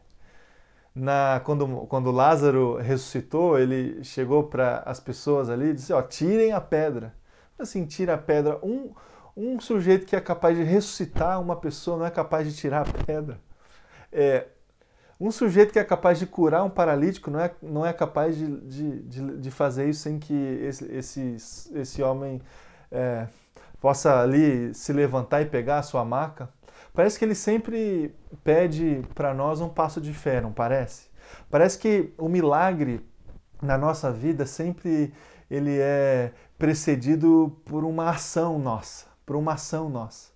Na, 0.99 1.41
quando, 1.45 1.67
quando 1.87 2.11
Lázaro 2.11 2.77
ressuscitou, 2.77 3.59
ele 3.59 4.03
chegou 4.03 4.45
para 4.45 4.83
as 4.85 4.99
pessoas 4.99 5.49
ali 5.49 5.71
e 5.71 5.75
disse: 5.75 5.93
ó, 5.93 6.03
tirem 6.03 6.53
a 6.53 6.61
pedra. 6.61 7.15
Assim, 7.59 7.87
tira 7.87 8.15
a 8.15 8.19
pedra. 8.19 8.59
Um, 8.63 8.93
um 9.37 9.61
sujeito 9.61 10.07
que 10.07 10.17
é 10.17 10.21
capaz 10.21 10.57
de 10.57 10.65
ressuscitar 10.65 11.41
uma 11.41 11.57
pessoa 11.57 11.97
não 11.99 12.07
é 12.07 12.11
capaz 12.11 12.47
de 12.47 12.57
tirar 12.57 12.83
a 12.89 13.05
pedra. 13.05 13.39
É, 14.13 14.47
um 15.21 15.31
sujeito 15.31 15.73
que 15.73 15.79
é 15.79 15.85
capaz 15.85 16.19
de 16.19 16.27
curar 16.27 16.65
um 16.65 16.71
paralítico 16.71 17.31
não 17.31 17.41
é, 17.41 17.55
não 17.63 17.87
é 17.87 17.93
capaz 17.93 18.37
de, 18.37 18.47
de, 18.61 19.03
de, 19.03 19.37
de 19.39 19.51
fazer 19.51 19.89
isso 19.89 20.03
sem 20.03 20.19
que 20.19 20.35
esse, 20.35 20.85
esse, 20.93 21.37
esse 21.75 22.03
homem 22.03 22.41
é, 22.91 23.27
possa 23.81 24.21
ali 24.21 24.73
se 24.75 24.93
levantar 24.93 25.43
e 25.43 25.47
pegar 25.47 25.79
a 25.79 25.83
sua 25.83 26.05
maca. 26.05 26.49
Parece 26.93 27.19
que 27.19 27.25
ele 27.25 27.35
sempre 27.35 28.15
pede 28.43 29.03
para 29.15 29.33
nós 29.33 29.61
um 29.61 29.69
passo 29.69 30.01
de 30.01 30.13
fé, 30.13 30.41
não 30.41 30.53
parece? 30.53 31.09
Parece 31.51 31.79
que 31.79 32.13
o 32.19 32.29
milagre 32.29 33.05
na 33.63 33.77
nossa 33.77 34.11
vida 34.11 34.47
sempre 34.47 35.13
ele 35.51 35.79
é 35.79 36.33
precedido 36.59 37.57
por 37.65 37.85
uma 37.85 38.11
ação 38.11 38.59
nossa, 38.59 39.07
por 39.25 39.37
uma 39.37 39.55
ação 39.55 39.89
nossa. 39.89 40.31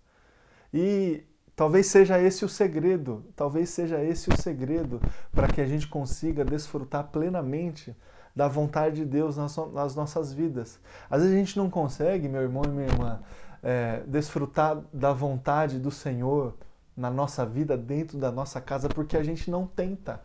E 0.73 1.25
talvez 1.55 1.87
seja 1.87 2.21
esse 2.21 2.45
o 2.45 2.49
segredo, 2.49 3.25
talvez 3.37 3.71
seja 3.71 4.03
esse 4.03 4.31
o 4.31 4.37
segredo 4.37 5.01
para 5.33 5.49
que 5.49 5.61
a 5.61 5.67
gente 5.67 5.87
consiga 5.87 6.45
desfrutar 6.45 7.09
plenamente 7.09 7.95
da 8.35 8.49
vontade 8.49 8.97
de 8.97 9.05
Deus 9.05 9.37
nas, 9.37 9.57
nas 9.73 9.95
nossas 9.95 10.33
vidas. 10.33 10.81
Às 11.11 11.21
vezes 11.21 11.37
a 11.37 11.39
gente 11.39 11.59
não 11.59 11.69
consegue, 11.69 12.29
meu 12.29 12.41
irmão 12.41 12.63
e 12.65 12.69
minha 12.69 12.87
irmã, 12.87 13.21
é, 13.63 14.03
desfrutar 14.07 14.83
da 14.93 15.13
vontade 15.13 15.79
do 15.79 15.91
Senhor 15.91 16.55
na 16.97 17.11
nossa 17.11 17.47
vida, 17.47 17.77
dentro 17.77 18.19
da 18.19 18.31
nossa 18.31 18.61
casa, 18.61 18.89
porque 18.89 19.17
a 19.17 19.23
gente 19.23 19.51
não 19.51 19.67
tenta. 19.67 20.21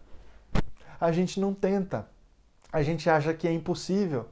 A 1.00 1.12
gente 1.12 1.40
não 1.40 1.54
tenta. 1.54 2.08
A 2.74 2.82
gente 2.82 3.10
acha 3.10 3.34
que 3.34 3.48
é 3.48 3.54
impossível. 3.54 4.28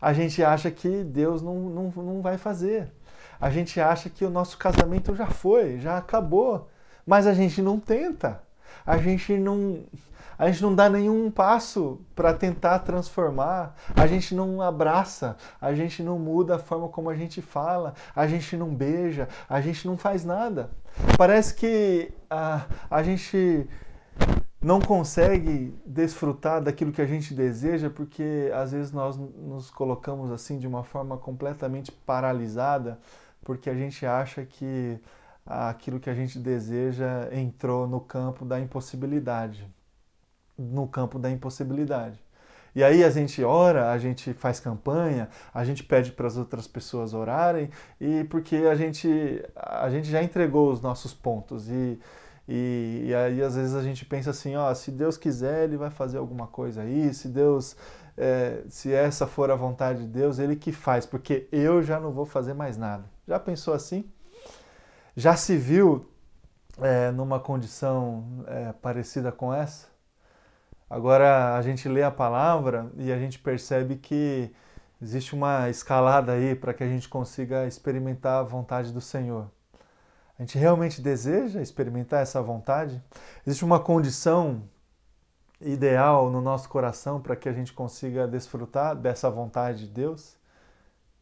A 0.00 0.12
gente 0.12 0.42
acha 0.44 0.70
que 0.70 1.02
Deus 1.02 1.42
não, 1.42 1.54
não, 1.70 1.90
não 1.90 2.22
vai 2.22 2.36
fazer. 2.36 2.92
A 3.40 3.50
gente 3.50 3.80
acha 3.80 4.10
que 4.10 4.24
o 4.24 4.30
nosso 4.30 4.58
casamento 4.58 5.16
já 5.16 5.26
foi, 5.26 5.80
já 5.80 5.96
acabou. 5.96 6.68
Mas 7.06 7.26
a 7.26 7.34
gente 7.34 7.60
não 7.60 7.80
tenta. 7.80 8.43
A 8.84 8.96
gente 8.98 9.36
não, 9.36 9.84
a 10.38 10.50
gente 10.50 10.62
não 10.62 10.74
dá 10.74 10.88
nenhum 10.88 11.30
passo 11.30 12.00
para 12.14 12.34
tentar 12.34 12.80
transformar, 12.80 13.74
a 13.94 14.06
gente 14.06 14.34
não 14.34 14.60
abraça, 14.60 15.36
a 15.60 15.74
gente 15.74 16.02
não 16.02 16.18
muda 16.18 16.56
a 16.56 16.58
forma 16.58 16.88
como 16.88 17.08
a 17.10 17.14
gente 17.14 17.40
fala, 17.40 17.94
a 18.14 18.26
gente 18.26 18.56
não 18.56 18.74
beija, 18.74 19.28
a 19.48 19.60
gente 19.60 19.86
não 19.86 19.96
faz 19.96 20.24
nada. 20.24 20.70
Parece 21.16 21.54
que 21.54 22.12
a, 22.28 22.66
a 22.90 23.02
gente 23.02 23.68
não 24.64 24.80
consegue 24.80 25.74
desfrutar 25.84 26.62
daquilo 26.62 26.90
que 26.90 27.02
a 27.02 27.06
gente 27.06 27.34
deseja 27.34 27.90
porque 27.90 28.50
às 28.54 28.72
vezes 28.72 28.92
nós 28.92 29.14
nos 29.16 29.70
colocamos 29.70 30.30
assim 30.32 30.58
de 30.58 30.66
uma 30.66 30.82
forma 30.82 31.18
completamente 31.18 31.92
paralisada 31.92 32.98
porque 33.44 33.68
a 33.68 33.74
gente 33.74 34.06
acha 34.06 34.42
que 34.42 34.98
aquilo 35.46 36.00
que 36.00 36.10
a 36.10 36.14
gente 36.14 36.38
deseja 36.38 37.28
entrou 37.32 37.86
no 37.86 38.00
campo 38.00 38.44
da 38.44 38.60
impossibilidade 38.60 39.68
no 40.58 40.86
campo 40.86 41.18
da 41.18 41.30
impossibilidade. 41.30 42.22
E 42.74 42.82
aí 42.82 43.04
a 43.04 43.10
gente 43.10 43.42
ora, 43.42 43.92
a 43.92 43.98
gente 43.98 44.32
faz 44.34 44.58
campanha, 44.58 45.28
a 45.52 45.64
gente 45.64 45.84
pede 45.84 46.10
para 46.10 46.26
as 46.26 46.36
outras 46.36 46.66
pessoas 46.66 47.14
orarem, 47.14 47.70
e 48.00 48.24
porque 48.24 48.56
a 48.56 48.74
gente, 48.74 49.08
a 49.54 49.88
gente 49.90 50.10
já 50.10 50.22
entregou 50.22 50.72
os 50.72 50.80
nossos 50.80 51.14
pontos. 51.14 51.68
E, 51.70 52.00
e, 52.48 53.04
e 53.06 53.14
aí 53.14 53.42
às 53.42 53.54
vezes 53.54 53.74
a 53.76 53.82
gente 53.82 54.04
pensa 54.04 54.30
assim, 54.30 54.56
ó, 54.56 54.74
se 54.74 54.90
Deus 54.90 55.16
quiser, 55.16 55.64
Ele 55.64 55.76
vai 55.76 55.90
fazer 55.90 56.18
alguma 56.18 56.48
coisa 56.48 56.82
aí, 56.82 57.14
se 57.14 57.28
Deus, 57.28 57.76
é, 58.16 58.62
se 58.68 58.92
essa 58.92 59.26
for 59.26 59.50
a 59.52 59.56
vontade 59.56 60.00
de 60.00 60.08
Deus, 60.08 60.40
Ele 60.40 60.56
que 60.56 60.72
faz, 60.72 61.06
porque 61.06 61.48
eu 61.52 61.80
já 61.80 62.00
não 62.00 62.10
vou 62.10 62.26
fazer 62.26 62.54
mais 62.54 62.76
nada. 62.76 63.04
Já 63.26 63.38
pensou 63.38 63.72
assim? 63.72 64.04
Já 65.16 65.36
se 65.36 65.56
viu 65.56 66.10
é, 66.80 67.12
numa 67.12 67.38
condição 67.38 68.44
é, 68.48 68.72
parecida 68.72 69.30
com 69.30 69.54
essa? 69.54 69.86
Agora 70.90 71.56
a 71.56 71.62
gente 71.62 71.88
lê 71.88 72.02
a 72.02 72.10
palavra 72.10 72.90
e 72.96 73.12
a 73.12 73.18
gente 73.18 73.38
percebe 73.38 73.94
que 73.96 74.52
existe 75.00 75.32
uma 75.32 75.70
escalada 75.70 76.32
aí 76.32 76.56
para 76.56 76.74
que 76.74 76.82
a 76.82 76.88
gente 76.88 77.08
consiga 77.08 77.64
experimentar 77.64 78.40
a 78.40 78.42
vontade 78.42 78.92
do 78.92 79.00
Senhor. 79.00 79.48
A 80.36 80.42
gente 80.42 80.58
realmente 80.58 81.00
deseja 81.00 81.62
experimentar 81.62 82.20
essa 82.20 82.42
vontade? 82.42 83.00
Existe 83.46 83.64
uma 83.64 83.78
condição 83.78 84.64
ideal 85.60 86.28
no 86.28 86.40
nosso 86.40 86.68
coração 86.68 87.20
para 87.20 87.36
que 87.36 87.48
a 87.48 87.52
gente 87.52 87.72
consiga 87.72 88.26
desfrutar 88.26 88.96
dessa 88.96 89.30
vontade 89.30 89.86
de 89.86 89.92
Deus? 89.92 90.36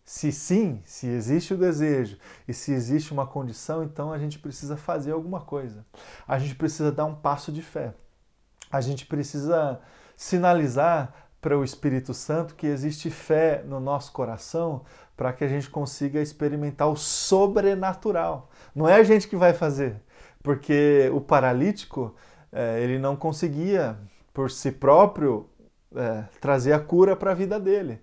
Se 0.04 0.32
sim, 0.32 0.80
se 0.84 1.06
existe 1.06 1.54
o 1.54 1.58
desejo 1.58 2.18
e 2.46 2.52
se 2.52 2.72
existe 2.72 3.12
uma 3.12 3.26
condição, 3.26 3.84
então 3.84 4.12
a 4.12 4.18
gente 4.18 4.38
precisa 4.38 4.76
fazer 4.76 5.12
alguma 5.12 5.40
coisa. 5.40 5.84
A 6.26 6.38
gente 6.38 6.54
precisa 6.54 6.90
dar 6.90 7.04
um 7.04 7.14
passo 7.14 7.52
de 7.52 7.62
fé 7.62 7.94
a 8.72 8.80
gente 8.80 9.04
precisa 9.04 9.78
sinalizar 10.16 11.12
para 11.40 11.58
o 11.58 11.62
Espírito 11.62 12.14
Santo 12.14 12.54
que 12.54 12.66
existe 12.66 13.10
fé 13.10 13.62
no 13.66 13.78
nosso 13.78 14.12
coração 14.12 14.82
para 15.14 15.32
que 15.32 15.44
a 15.44 15.48
gente 15.48 15.68
consiga 15.68 16.20
experimentar 16.20 16.88
o 16.88 16.96
sobrenatural. 16.96 18.50
Não 18.74 18.88
é 18.88 18.94
a 18.94 19.02
gente 19.02 19.28
que 19.28 19.36
vai 19.36 19.52
fazer, 19.52 19.96
porque 20.42 21.10
o 21.12 21.20
paralítico 21.20 22.14
é, 22.50 22.80
ele 22.80 22.98
não 22.98 23.14
conseguia 23.14 23.96
por 24.32 24.50
si 24.50 24.72
próprio 24.72 25.46
é, 25.94 26.24
trazer 26.40 26.72
a 26.72 26.80
cura 26.80 27.14
para 27.14 27.32
a 27.32 27.34
vida 27.34 27.60
dele. 27.60 28.00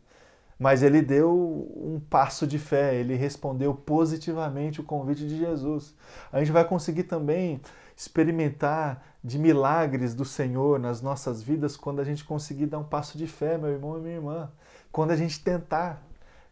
Mas 0.60 0.84
ele 0.84 1.02
deu 1.02 1.32
um 1.32 2.02
passo 2.10 2.46
de 2.46 2.60
fé, 2.60 2.94
ele 2.94 3.16
respondeu 3.16 3.74
positivamente 3.74 4.82
o 4.82 4.84
convite 4.84 5.26
de 5.26 5.38
Jesus. 5.38 5.96
A 6.34 6.40
gente 6.40 6.52
vai 6.52 6.66
conseguir 6.66 7.04
também 7.04 7.62
experimentar 7.96 9.02
de 9.24 9.40
milagres 9.40 10.14
do 10.14 10.26
Senhor 10.26 10.78
nas 10.78 11.02
nossas 11.02 11.42
vidas 11.42 11.78
quando 11.78 12.02
a 12.02 12.04
gente 12.04 12.26
conseguir 12.26 12.66
dar 12.66 12.80
um 12.80 12.84
passo 12.84 13.18
de 13.18 13.26
fé, 13.26 13.58
meu 13.58 13.70
irmão 13.70 13.98
e 13.98 14.02
minha 14.02 14.16
irmã. 14.16 14.52
Quando 14.92 15.12
a 15.12 15.16
gente 15.16 15.42
tentar, 15.42 16.02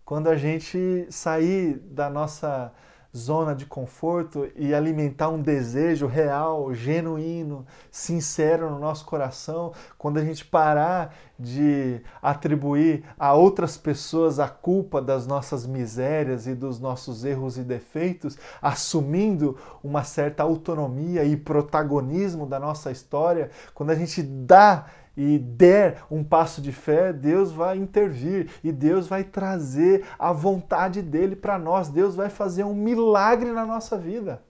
quando 0.06 0.28
a 0.30 0.38
gente 0.38 1.06
sair 1.10 1.76
da 1.78 2.10
nossa 2.10 2.72
zona 3.17 3.56
de 3.56 3.65
conforto 3.65 4.47
e 4.56 4.73
alimentar 4.73 5.30
um 5.30 5.41
desejo 5.41 6.06
real, 6.06 6.73
genuíno, 6.73 7.65
sincero 7.91 8.69
no 8.69 8.80
nosso 8.80 9.06
coração, 9.06 9.73
quando 9.97 10.17
a 10.17 10.23
gente 10.23 10.45
parar 10.45 11.15
de 11.38 12.01
atribuir 12.21 13.03
a 13.17 13.34
outras 13.34 13.77
pessoas 13.77 14.39
a 14.39 14.47
culpa 14.47 15.01
das 15.01 15.25
nossas 15.25 15.65
misérias 15.65 16.47
e 16.47 16.53
dos 16.53 16.80
nossos 16.80 17.25
erros 17.25 17.58
e 17.58 17.63
defeitos, 17.63 18.38
assumindo 18.62 19.58
uma 19.84 20.03
certa 20.03 20.43
autonomia 20.43 21.23
e 21.23 21.36
protagonismo 21.36 22.45
da 22.45 22.60
nossa 22.60 22.91
história, 22.91 23.49
quando 23.73 23.89
a 23.89 23.95
gente 23.95 24.21
dá 24.21 24.86
e 25.17 25.39
der 25.39 26.03
um 26.12 26.23
passo 26.23 26.62
de 26.62 26.71
fé, 26.71 27.12
Deus 27.12 27.51
vai 27.51 27.75
intervir 27.75 28.52
e 28.63 28.71
Deus 28.71 29.08
vai 29.08 29.23
trazer 29.23 30.06
a 30.19 30.31
vontade 30.31 31.02
dele 31.02 31.35
para 31.35 31.58
nós. 31.58 31.89
Deus 31.89 32.15
vai 32.15 32.29
fazer 32.29 32.63
um 32.63 32.75
milagre 32.75 33.52
na 33.52 33.65
nossa 33.65 33.98
vida. 33.98 34.44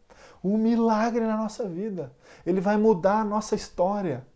Um 0.43 0.57
milagre 0.57 1.21
na 1.21 1.37
nossa 1.37 1.65
vida. 1.65 2.11
Ele 2.45 2.59
vai 2.59 2.75
mudar 2.75 3.21
a 3.21 3.23
nossa 3.23 3.55
história. 3.55 4.27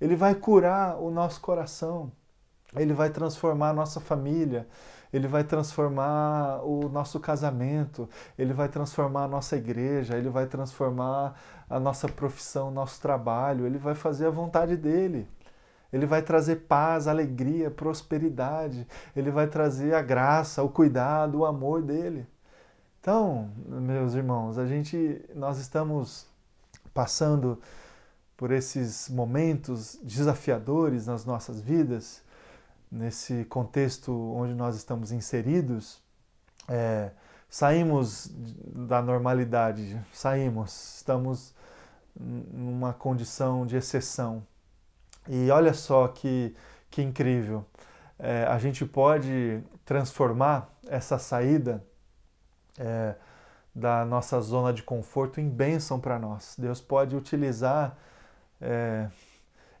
Ele 0.00 0.14
vai 0.14 0.36
curar 0.36 0.96
o 1.00 1.10
nosso 1.10 1.40
coração. 1.40 2.12
Ele 2.76 2.92
vai 2.92 3.10
transformar 3.10 3.70
a 3.70 3.74
nossa 3.74 3.98
família. 3.98 4.68
ele 5.12 5.28
vai 5.28 5.44
transformar 5.44 6.60
o 6.64 6.88
nosso 6.88 7.20
casamento, 7.20 8.08
ele 8.36 8.52
vai 8.52 8.68
transformar 8.68 9.24
a 9.24 9.28
nossa 9.28 9.56
igreja, 9.56 10.16
ele 10.18 10.28
vai 10.28 10.44
transformar 10.46 11.36
a 11.70 11.78
nossa 11.78 12.08
profissão, 12.08 12.68
nosso 12.68 13.00
trabalho, 13.00 13.64
ele 13.64 13.78
vai 13.78 13.94
fazer 13.94 14.26
a 14.26 14.30
vontade 14.30 14.76
dele. 14.76 15.28
Ele 15.94 16.06
vai 16.06 16.22
trazer 16.22 16.56
paz, 16.66 17.06
alegria, 17.06 17.70
prosperidade, 17.70 18.84
ele 19.14 19.30
vai 19.30 19.46
trazer 19.46 19.94
a 19.94 20.02
graça, 20.02 20.60
o 20.60 20.68
cuidado, 20.68 21.38
o 21.38 21.46
amor 21.46 21.82
dele. 21.82 22.26
Então, 23.00 23.48
meus 23.64 24.14
irmãos, 24.14 24.58
a 24.58 24.66
gente 24.66 25.24
nós 25.36 25.56
estamos 25.58 26.26
passando 26.92 27.60
por 28.36 28.50
esses 28.50 29.08
momentos 29.08 29.96
desafiadores 30.02 31.06
nas 31.06 31.24
nossas 31.24 31.60
vidas, 31.60 32.22
nesse 32.90 33.44
contexto 33.44 34.12
onde 34.34 34.52
nós 34.52 34.74
estamos 34.74 35.12
inseridos, 35.12 36.02
é, 36.68 37.12
saímos 37.48 38.28
da 38.34 39.00
normalidade, 39.00 39.96
saímos, 40.12 40.96
estamos 40.96 41.54
numa 42.18 42.92
condição 42.92 43.64
de 43.64 43.76
exceção. 43.76 44.44
E 45.28 45.50
olha 45.50 45.72
só 45.72 46.08
que, 46.08 46.54
que 46.90 47.02
incrível, 47.02 47.64
é, 48.18 48.44
a 48.44 48.58
gente 48.58 48.84
pode 48.84 49.62
transformar 49.84 50.68
essa 50.86 51.18
saída 51.18 51.84
é, 52.78 53.14
da 53.74 54.04
nossa 54.04 54.40
zona 54.40 54.72
de 54.72 54.82
conforto 54.82 55.40
em 55.40 55.48
bênção 55.48 55.98
para 55.98 56.18
nós. 56.18 56.54
Deus 56.58 56.80
pode 56.80 57.16
utilizar 57.16 57.96
é, 58.60 59.08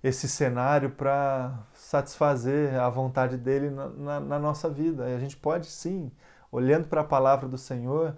esse 0.02 0.28
cenário 0.28 0.90
para 0.90 1.58
satisfazer 1.72 2.74
a 2.74 2.88
vontade 2.90 3.36
dele 3.36 3.70
na, 3.70 3.88
na, 3.88 4.20
na, 4.20 4.38
nossa 4.38 4.68
vida. 4.68 5.08
E 5.08 5.14
a 5.14 5.18
gente 5.18 5.36
pode 5.36 5.66
sim, 5.66 6.10
olhando 6.50 6.88
para 6.88 7.02
a 7.02 7.04
palavra 7.04 7.48
do 7.48 7.56
Senhor, 7.56 8.16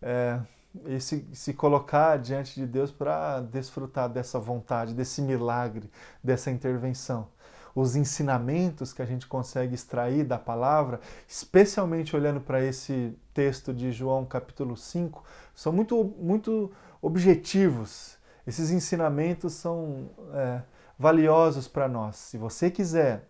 é, 0.00 0.40
e 0.86 1.00
se, 1.00 1.26
se 1.32 1.54
colocar 1.54 2.18
diante 2.18 2.54
de 2.54 2.66
Deus 2.66 2.90
para 2.90 3.40
desfrutar 3.40 4.08
dessa 4.08 4.38
vontade, 4.38 4.94
desse 4.94 5.22
milagre, 5.22 5.90
dessa 6.22 6.50
intervenção. 6.50 7.28
Os 7.74 7.94
ensinamentos 7.94 8.92
que 8.92 9.02
a 9.02 9.06
gente 9.06 9.26
consegue 9.26 9.74
extrair 9.74 10.24
da 10.24 10.38
palavra, 10.38 11.00
especialmente 11.28 12.16
olhando 12.16 12.40
para 12.40 12.64
esse 12.64 13.16
texto 13.34 13.72
de 13.72 13.92
João 13.92 14.24
capítulo 14.24 14.76
5, 14.76 15.22
são 15.54 15.72
muito, 15.72 16.14
muito 16.18 16.72
objetivos 17.02 18.16
esses 18.46 18.70
ensinamentos 18.70 19.54
são 19.54 20.08
é, 20.32 20.62
valiosos 20.96 21.66
para 21.66 21.88
nós. 21.88 22.14
Se 22.14 22.38
você 22.38 22.70
quiser 22.70 23.28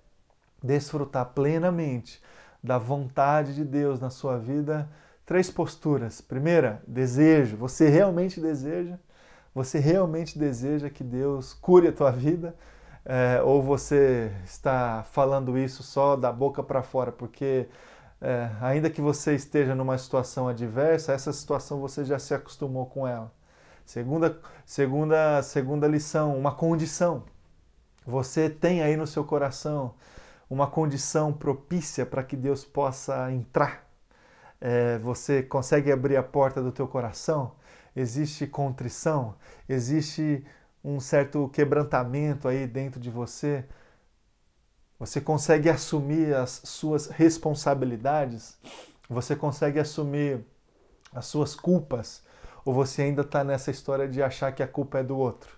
desfrutar 0.63 1.27
plenamente 1.27 2.23
da 2.63 2.77
vontade 2.77 3.55
de 3.55 3.65
Deus 3.65 3.99
na 3.99 4.11
sua 4.11 4.37
vida, 4.37 4.89
três 5.27 5.51
posturas. 5.51 6.21
Primeira, 6.21 6.81
desejo. 6.87 7.57
Você 7.57 7.89
realmente 7.89 8.41
deseja? 8.41 8.97
Você 9.55 9.79
realmente 9.79 10.39
deseja 10.39 10.89
que 10.89 11.03
Deus 11.03 11.53
cure 11.53 11.89
a 11.89 11.93
tua 11.93 12.13
vida? 12.13 12.55
É, 13.05 13.43
ou 13.43 13.63
você 13.63 14.33
está 14.45 15.05
falando 15.13 15.59
isso 15.59 15.83
só 15.83 16.17
da 16.17 16.33
boca 16.33 16.63
para 16.63 16.83
fora? 16.83 17.13
Porque 17.13 17.69
é, 18.21 18.51
ainda 18.61 18.89
que 18.89 19.01
você 19.01 19.35
esteja 19.35 19.75
numa 19.75 19.99
situação 19.99 20.49
adversa, 20.49 21.13
essa 21.13 21.33
situação 21.33 21.81
você 21.81 22.05
já 22.05 22.19
se 22.19 22.35
acostumou 22.35 22.87
com 22.87 23.07
ela. 23.07 23.33
Segunda, 23.85 24.41
segunda, 24.65 25.43
segunda 25.43 25.87
lição, 25.87 26.37
uma 26.37 26.53
condição. 26.53 27.25
Você 28.07 28.49
tem 28.51 28.83
aí 28.83 28.97
no 28.97 29.07
seu 29.07 29.25
coração 29.25 29.95
uma 30.49 30.67
condição 30.67 31.33
propícia 31.33 32.07
para 32.07 32.23
que 32.23 32.37
Deus 32.37 32.65
possa 32.65 33.33
entrar. 33.33 33.86
É, 34.61 34.99
você 34.99 35.43
consegue 35.43 35.93
abrir 35.93 36.17
a 36.17 36.23
porta 36.23 36.63
do 36.63 36.73
teu 36.73 36.89
coração? 36.89 37.53
Existe 37.95 38.47
contrição? 38.47 39.35
Existe 39.69 40.45
um 40.85 41.01
certo 41.01 41.49
quebrantamento 41.49 42.49
aí 42.49 42.67
dentro 42.67 43.01
de 43.01 43.11
você? 43.11 43.65
Você 44.99 45.21
consegue 45.21 45.69
assumir 45.69 46.35
as 46.35 46.63
suas 46.65 47.09
responsabilidades? 47.09 48.59
Você 49.09 49.37
consegue 49.37 49.79
assumir 49.79 50.45
as 51.13 51.27
suas 51.27 51.55
culpas? 51.55 52.23
Ou 52.65 52.75
você 52.75 53.03
ainda 53.03 53.23
está 53.23 53.45
nessa 53.45 53.71
história 53.71 54.09
de 54.09 54.23
achar 54.23 54.53
que 54.53 54.63
a 54.63 54.69
culpa 54.69 54.99
é 54.99 55.05
do 55.05 55.17
outro? 55.17 55.51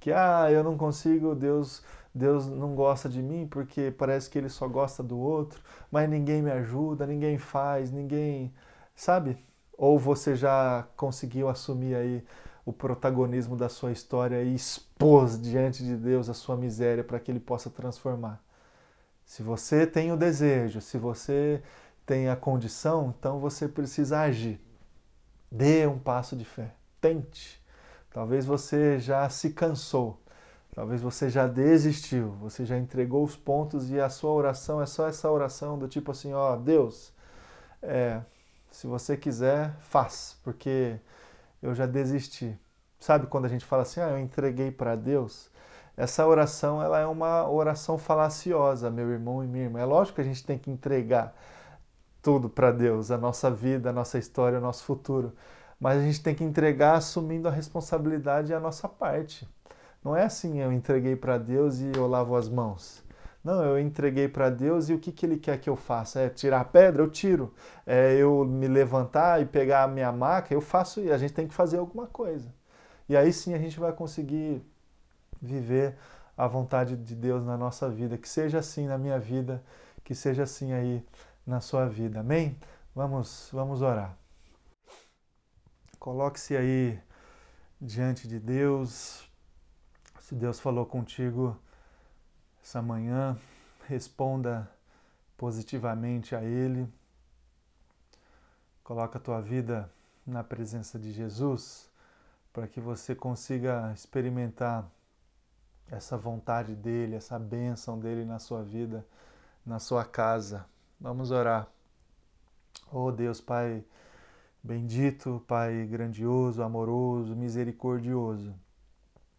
Que, 0.00 0.12
ah, 0.12 0.50
eu 0.50 0.64
não 0.64 0.76
consigo, 0.76 1.34
Deus, 1.34 1.82
Deus 2.14 2.46
não 2.46 2.74
gosta 2.74 3.08
de 3.08 3.22
mim 3.22 3.46
porque 3.46 3.90
parece 3.90 4.28
que 4.28 4.38
ele 4.38 4.48
só 4.48 4.68
gosta 4.68 5.02
do 5.02 5.18
outro, 5.18 5.62
mas 5.90 6.08
ninguém 6.08 6.42
me 6.42 6.50
ajuda, 6.50 7.06
ninguém 7.06 7.38
faz, 7.38 7.90
ninguém. 7.90 8.52
Sabe? 8.94 9.38
Ou 9.76 9.98
você 9.98 10.36
já 10.36 10.86
conseguiu 10.96 11.48
assumir 11.48 11.94
aí 11.94 12.24
o 12.64 12.72
protagonismo 12.72 13.56
da 13.56 13.68
sua 13.68 13.92
história 13.92 14.42
e 14.42 14.54
expôs 14.54 15.40
diante 15.40 15.82
de 15.82 15.96
Deus 15.96 16.28
a 16.28 16.34
sua 16.34 16.56
miséria 16.56 17.02
para 17.02 17.18
que 17.18 17.30
ele 17.30 17.40
possa 17.40 17.70
transformar? 17.70 18.42
Se 19.24 19.42
você 19.42 19.86
tem 19.86 20.12
o 20.12 20.16
desejo, 20.16 20.80
se 20.80 20.98
você 20.98 21.62
tem 22.04 22.28
a 22.28 22.36
condição, 22.36 23.14
então 23.18 23.40
você 23.40 23.66
precisa 23.66 24.20
agir. 24.20 24.60
Dê 25.50 25.86
um 25.86 25.98
passo 25.98 26.36
de 26.36 26.44
fé. 26.44 26.74
Tente. 27.00 27.62
Talvez 28.10 28.44
você 28.44 28.98
já 28.98 29.28
se 29.30 29.50
cansou. 29.50 30.21
Talvez 30.74 31.02
você 31.02 31.28
já 31.28 31.46
desistiu. 31.46 32.32
Você 32.40 32.64
já 32.64 32.78
entregou 32.78 33.22
os 33.24 33.36
pontos 33.36 33.90
e 33.90 34.00
a 34.00 34.08
sua 34.08 34.32
oração 34.32 34.80
é 34.80 34.86
só 34.86 35.06
essa 35.06 35.30
oração 35.30 35.78
do 35.78 35.86
tipo 35.86 36.10
assim: 36.10 36.32
ó, 36.32 36.56
Deus, 36.56 37.12
é, 37.82 38.22
se 38.70 38.86
você 38.86 39.16
quiser, 39.16 39.76
faz, 39.80 40.38
porque 40.42 40.98
eu 41.62 41.74
já 41.74 41.86
desisti. 41.86 42.58
Sabe 42.98 43.26
quando 43.26 43.44
a 43.46 43.48
gente 43.48 43.64
fala 43.64 43.82
assim: 43.82 44.00
ah, 44.00 44.10
eu 44.10 44.18
entreguei 44.18 44.70
para 44.70 44.96
Deus? 44.96 45.50
Essa 45.96 46.26
oração 46.26 46.82
ela 46.82 46.98
é 46.98 47.06
uma 47.06 47.48
oração 47.50 47.98
falaciosa, 47.98 48.90
meu 48.90 49.10
irmão 49.10 49.44
e 49.44 49.46
minha 49.46 49.64
irmã. 49.64 49.80
É 49.80 49.84
lógico 49.84 50.16
que 50.16 50.20
a 50.22 50.24
gente 50.24 50.44
tem 50.44 50.58
que 50.58 50.70
entregar 50.70 51.34
tudo 52.22 52.48
para 52.48 52.70
Deus, 52.72 53.10
a 53.10 53.18
nossa 53.18 53.50
vida, 53.50 53.90
a 53.90 53.92
nossa 53.92 54.18
história, 54.18 54.58
o 54.58 54.60
nosso 54.62 54.84
futuro. 54.84 55.34
Mas 55.78 55.98
a 56.00 56.02
gente 56.02 56.22
tem 56.22 56.34
que 56.34 56.44
entregar 56.44 56.94
assumindo 56.96 57.48
a 57.48 57.50
responsabilidade 57.50 58.52
e 58.52 58.54
a 58.54 58.60
nossa 58.60 58.88
parte. 58.88 59.46
Não 60.04 60.16
é 60.16 60.24
assim, 60.24 60.60
eu 60.60 60.72
entreguei 60.72 61.14
para 61.14 61.38
Deus 61.38 61.78
e 61.80 61.92
eu 61.96 62.06
lavo 62.06 62.36
as 62.36 62.48
mãos. 62.48 63.04
Não, 63.44 63.64
eu 63.64 63.78
entreguei 63.78 64.28
para 64.28 64.50
Deus 64.50 64.88
e 64.88 64.94
o 64.94 64.98
que, 64.98 65.10
que 65.10 65.26
Ele 65.26 65.36
quer 65.38 65.58
que 65.58 65.68
eu 65.68 65.76
faça? 65.76 66.20
É 66.20 66.28
tirar 66.28 66.60
a 66.60 66.64
pedra? 66.64 67.02
Eu 67.02 67.10
tiro. 67.10 67.52
É 67.86 68.14
eu 68.14 68.44
me 68.44 68.68
levantar 68.68 69.40
e 69.42 69.46
pegar 69.46 69.84
a 69.84 69.88
minha 69.88 70.12
maca? 70.12 70.54
Eu 70.54 70.60
faço 70.60 71.00
e 71.00 71.10
a 71.10 71.18
gente 71.18 71.32
tem 71.32 71.48
que 71.48 71.54
fazer 71.54 71.78
alguma 71.78 72.06
coisa. 72.06 72.54
E 73.08 73.16
aí 73.16 73.32
sim 73.32 73.54
a 73.54 73.58
gente 73.58 73.78
vai 73.80 73.92
conseguir 73.92 74.62
viver 75.40 75.96
a 76.36 76.46
vontade 76.46 76.96
de 76.96 77.14
Deus 77.16 77.44
na 77.44 77.56
nossa 77.56 77.88
vida. 77.88 78.16
Que 78.16 78.28
seja 78.28 78.58
assim 78.58 78.86
na 78.86 78.98
minha 78.98 79.18
vida, 79.18 79.62
que 80.04 80.14
seja 80.14 80.44
assim 80.44 80.72
aí 80.72 81.04
na 81.46 81.60
sua 81.60 81.86
vida. 81.88 82.20
Amém? 82.20 82.56
Vamos, 82.94 83.48
vamos 83.52 83.82
orar. 83.82 84.16
Coloque-se 85.98 86.56
aí 86.56 86.98
diante 87.80 88.28
de 88.28 88.38
Deus. 88.38 89.31
Se 90.22 90.36
Deus 90.36 90.60
falou 90.60 90.86
contigo 90.86 91.58
essa 92.62 92.80
manhã, 92.80 93.36
responda 93.88 94.70
positivamente 95.36 96.36
a 96.36 96.44
Ele. 96.44 96.88
Coloca 98.84 99.18
a 99.18 99.20
tua 99.20 99.40
vida 99.40 99.90
na 100.24 100.44
presença 100.44 100.96
de 100.96 101.10
Jesus 101.10 101.90
para 102.52 102.68
que 102.68 102.80
você 102.80 103.16
consiga 103.16 103.92
experimentar 103.92 104.88
essa 105.90 106.16
vontade 106.16 106.76
dele, 106.76 107.16
essa 107.16 107.36
bênção 107.36 107.98
dele 107.98 108.24
na 108.24 108.38
sua 108.38 108.62
vida, 108.62 109.04
na 109.66 109.80
sua 109.80 110.04
casa. 110.04 110.64
Vamos 111.00 111.32
orar. 111.32 111.66
Oh 112.92 113.10
Deus, 113.10 113.40
Pai 113.40 113.84
bendito, 114.62 115.42
Pai 115.48 115.84
grandioso, 115.84 116.62
amoroso, 116.62 117.34
misericordioso. 117.34 118.54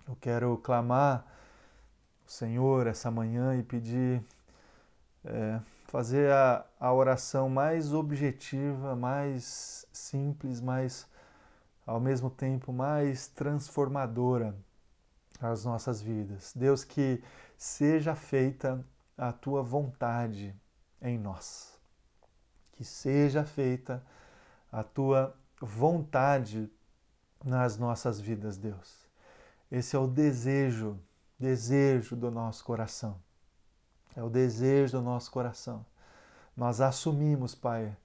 Eu 0.07 0.15
quero 0.17 0.57
clamar 0.57 1.25
o 2.27 2.31
Senhor 2.31 2.87
essa 2.87 3.09
manhã 3.09 3.55
e 3.57 3.63
pedir, 3.63 4.23
é, 5.23 5.59
fazer 5.87 6.31
a, 6.31 6.65
a 6.79 6.93
oração 6.93 7.49
mais 7.49 7.93
objetiva, 7.93 8.95
mais 8.95 9.85
simples, 9.93 10.59
mais 10.59 11.07
ao 11.85 11.99
mesmo 11.99 12.29
tempo 12.29 12.71
mais 12.71 13.27
transformadora 13.27 14.55
às 15.39 15.65
nossas 15.65 16.01
vidas. 16.01 16.53
Deus, 16.55 16.83
que 16.83 17.23
seja 17.57 18.15
feita 18.15 18.83
a 19.17 19.31
tua 19.31 19.61
vontade 19.61 20.55
em 21.01 21.17
nós. 21.17 21.77
Que 22.73 22.83
seja 22.83 23.43
feita 23.43 24.03
a 24.71 24.83
tua 24.83 25.35
vontade 25.61 26.69
nas 27.43 27.77
nossas 27.77 28.19
vidas, 28.19 28.57
Deus. 28.57 29.02
Esse 29.73 29.95
é 29.95 29.99
o 29.99 30.05
desejo, 30.05 30.99
desejo 31.39 32.15
do 32.15 32.29
nosso 32.29 32.63
coração. 32.63 33.19
É 34.15 34.21
o 34.21 34.29
desejo 34.29 34.99
do 34.99 35.03
nosso 35.03 35.31
coração. 35.31 35.83
Nós 36.55 36.79
assumimos, 36.79 37.55
Pai, 37.55 37.97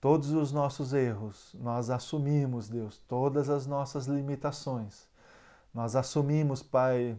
todos 0.00 0.30
os 0.30 0.52
nossos 0.52 0.92
erros, 0.92 1.52
nós 1.58 1.90
assumimos, 1.90 2.68
Deus, 2.68 3.02
todas 3.08 3.50
as 3.50 3.66
nossas 3.66 4.06
limitações. 4.06 5.08
Nós 5.74 5.96
assumimos, 5.96 6.62
Pai, 6.62 7.18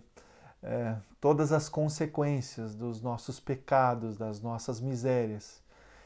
é, 0.64 0.96
todas 1.20 1.52
as 1.52 1.68
consequências 1.68 2.74
dos 2.74 3.02
nossos 3.02 3.42
pecados, 3.42 4.16
das 4.16 4.40
nossas 4.40 4.80
misérias 4.80 5.62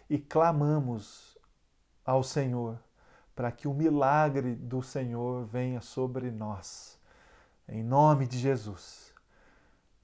e 0.09 0.17
clamamos 0.17 1.37
ao 2.03 2.23
Senhor 2.23 2.79
para 3.35 3.51
que 3.51 3.67
o 3.67 3.75
milagre 3.75 4.55
do 4.55 4.81
Senhor 4.81 5.45
venha 5.45 5.81
sobre 5.81 6.31
nós. 6.31 6.94
Em 7.67 7.83
nome 7.83 8.27
de 8.27 8.37
Jesus. 8.37 9.11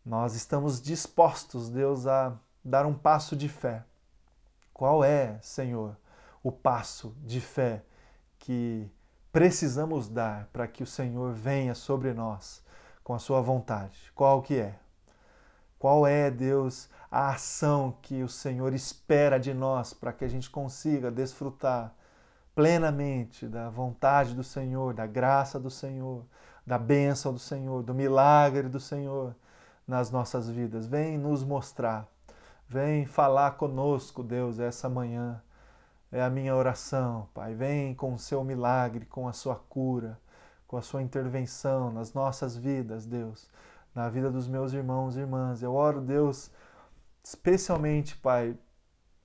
Nós 0.03 0.33
estamos 0.33 0.81
dispostos, 0.81 1.69
Deus, 1.69 2.07
a 2.07 2.35
dar 2.65 2.87
um 2.87 2.93
passo 2.93 3.35
de 3.35 3.47
fé. 3.47 3.85
Qual 4.73 5.03
é, 5.03 5.37
Senhor, 5.43 5.95
o 6.41 6.51
passo 6.51 7.15
de 7.19 7.39
fé 7.39 7.83
que 8.39 8.89
precisamos 9.31 10.09
dar 10.09 10.47
para 10.51 10.67
que 10.67 10.81
o 10.81 10.87
Senhor 10.87 11.33
venha 11.33 11.75
sobre 11.75 12.13
nós 12.13 12.63
com 13.03 13.13
a 13.13 13.19
sua 13.19 13.41
vontade? 13.41 14.11
Qual 14.15 14.41
que 14.41 14.57
é? 14.57 14.79
Qual 15.77 16.07
é, 16.07 16.31
Deus, 16.31 16.89
a 17.11 17.29
ação 17.29 17.95
que 18.01 18.23
o 18.23 18.29
Senhor 18.29 18.73
espera 18.73 19.39
de 19.39 19.53
nós 19.53 19.93
para 19.93 20.11
que 20.11 20.25
a 20.25 20.27
gente 20.27 20.49
consiga 20.49 21.11
desfrutar 21.11 21.93
plenamente 22.55 23.47
da 23.47 23.69
vontade 23.69 24.33
do 24.33 24.43
Senhor, 24.43 24.95
da 24.95 25.05
graça 25.05 25.59
do 25.59 25.69
Senhor, 25.69 26.25
da 26.65 26.77
bênção 26.77 27.33
do 27.33 27.39
Senhor, 27.39 27.83
do 27.83 27.93
milagre 27.93 28.69
do 28.69 28.79
Senhor 28.79 29.35
nas 29.87 30.11
nossas 30.11 30.49
vidas. 30.49 30.85
Vem 30.85 31.17
nos 31.17 31.43
mostrar, 31.43 32.07
vem 32.67 33.05
falar 33.05 33.51
conosco, 33.51 34.23
Deus, 34.23 34.59
essa 34.59 34.87
manhã. 34.89 35.41
É 36.11 36.21
a 36.21 36.29
minha 36.29 36.55
oração, 36.55 37.29
Pai. 37.33 37.53
Vem 37.53 37.95
com 37.95 38.13
o 38.13 38.19
seu 38.19 38.43
milagre, 38.43 39.05
com 39.05 39.27
a 39.27 39.33
sua 39.33 39.55
cura, 39.55 40.19
com 40.67 40.77
a 40.77 40.81
sua 40.81 41.01
intervenção 41.01 41.91
nas 41.91 42.13
nossas 42.13 42.55
vidas, 42.55 43.05
Deus, 43.05 43.49
na 43.95 44.09
vida 44.09 44.29
dos 44.29 44.47
meus 44.47 44.73
irmãos 44.73 45.15
e 45.15 45.19
irmãs. 45.19 45.63
Eu 45.63 45.73
oro, 45.73 46.01
Deus, 46.01 46.51
especialmente, 47.23 48.15
Pai, 48.17 48.57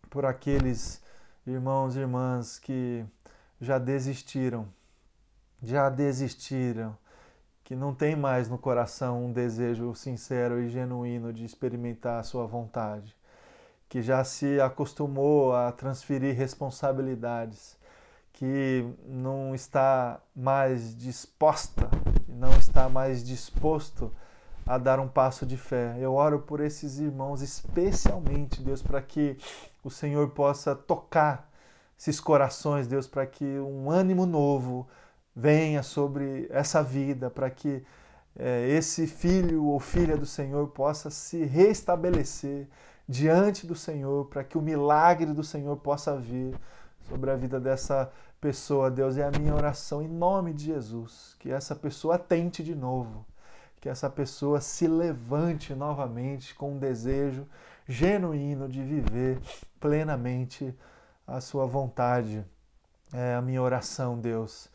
por 0.08 0.24
aqueles 0.24 1.02
irmãos 1.46 1.96
e 1.96 2.00
irmãs 2.00 2.58
que 2.58 3.04
já 3.60 3.78
desistiram, 3.78 4.68
já 5.62 5.88
desistiram 5.88 6.96
que 7.66 7.74
não 7.74 7.92
tem 7.92 8.14
mais 8.14 8.48
no 8.48 8.56
coração 8.56 9.24
um 9.24 9.32
desejo 9.32 9.92
sincero 9.92 10.62
e 10.62 10.68
genuíno 10.68 11.32
de 11.32 11.44
experimentar 11.44 12.20
a 12.20 12.22
sua 12.22 12.46
vontade, 12.46 13.12
que 13.88 14.00
já 14.00 14.22
se 14.22 14.60
acostumou 14.60 15.52
a 15.52 15.72
transferir 15.72 16.36
responsabilidades, 16.36 17.76
que 18.32 18.88
não 19.04 19.52
está 19.52 20.20
mais 20.34 20.96
disposta, 20.96 21.90
que 22.24 22.30
não 22.30 22.56
está 22.56 22.88
mais 22.88 23.24
disposto 23.24 24.12
a 24.64 24.78
dar 24.78 25.00
um 25.00 25.08
passo 25.08 25.44
de 25.44 25.56
fé. 25.56 25.96
Eu 25.98 26.14
oro 26.14 26.38
por 26.38 26.60
esses 26.60 27.00
irmãos, 27.00 27.42
especialmente, 27.42 28.62
Deus, 28.62 28.80
para 28.80 29.02
que 29.02 29.36
o 29.82 29.90
Senhor 29.90 30.30
possa 30.30 30.72
tocar 30.72 31.50
esses 31.98 32.20
corações, 32.20 32.86
Deus, 32.86 33.08
para 33.08 33.26
que 33.26 33.58
um 33.58 33.90
ânimo 33.90 34.24
novo, 34.24 34.86
venha 35.36 35.82
sobre 35.82 36.46
essa 36.50 36.82
vida, 36.82 37.28
para 37.28 37.50
que 37.50 37.84
é, 38.34 38.68
esse 38.70 39.06
filho 39.06 39.64
ou 39.66 39.78
filha 39.78 40.16
do 40.16 40.24
Senhor 40.24 40.68
possa 40.68 41.10
se 41.10 41.44
restabelecer 41.44 42.66
diante 43.06 43.66
do 43.66 43.74
Senhor, 43.74 44.24
para 44.26 44.42
que 44.42 44.56
o 44.56 44.62
milagre 44.62 45.34
do 45.34 45.44
Senhor 45.44 45.76
possa 45.76 46.16
vir 46.16 46.58
sobre 47.02 47.30
a 47.30 47.36
vida 47.36 47.60
dessa 47.60 48.10
pessoa. 48.40 48.90
Deus, 48.90 49.18
é 49.18 49.24
a 49.24 49.30
minha 49.30 49.54
oração 49.54 50.02
em 50.02 50.08
nome 50.08 50.54
de 50.54 50.64
Jesus, 50.64 51.36
que 51.38 51.50
essa 51.50 51.74
pessoa 51.74 52.18
tente 52.18 52.64
de 52.64 52.74
novo, 52.74 53.26
que 53.78 53.90
essa 53.90 54.08
pessoa 54.08 54.60
se 54.60 54.88
levante 54.88 55.74
novamente 55.74 56.54
com 56.54 56.72
um 56.72 56.78
desejo 56.78 57.46
genuíno 57.86 58.68
de 58.68 58.82
viver 58.82 59.38
plenamente 59.78 60.74
a 61.26 61.40
sua 61.42 61.66
vontade. 61.66 62.44
É 63.12 63.34
a 63.34 63.42
minha 63.42 63.62
oração, 63.62 64.18
Deus 64.18 64.74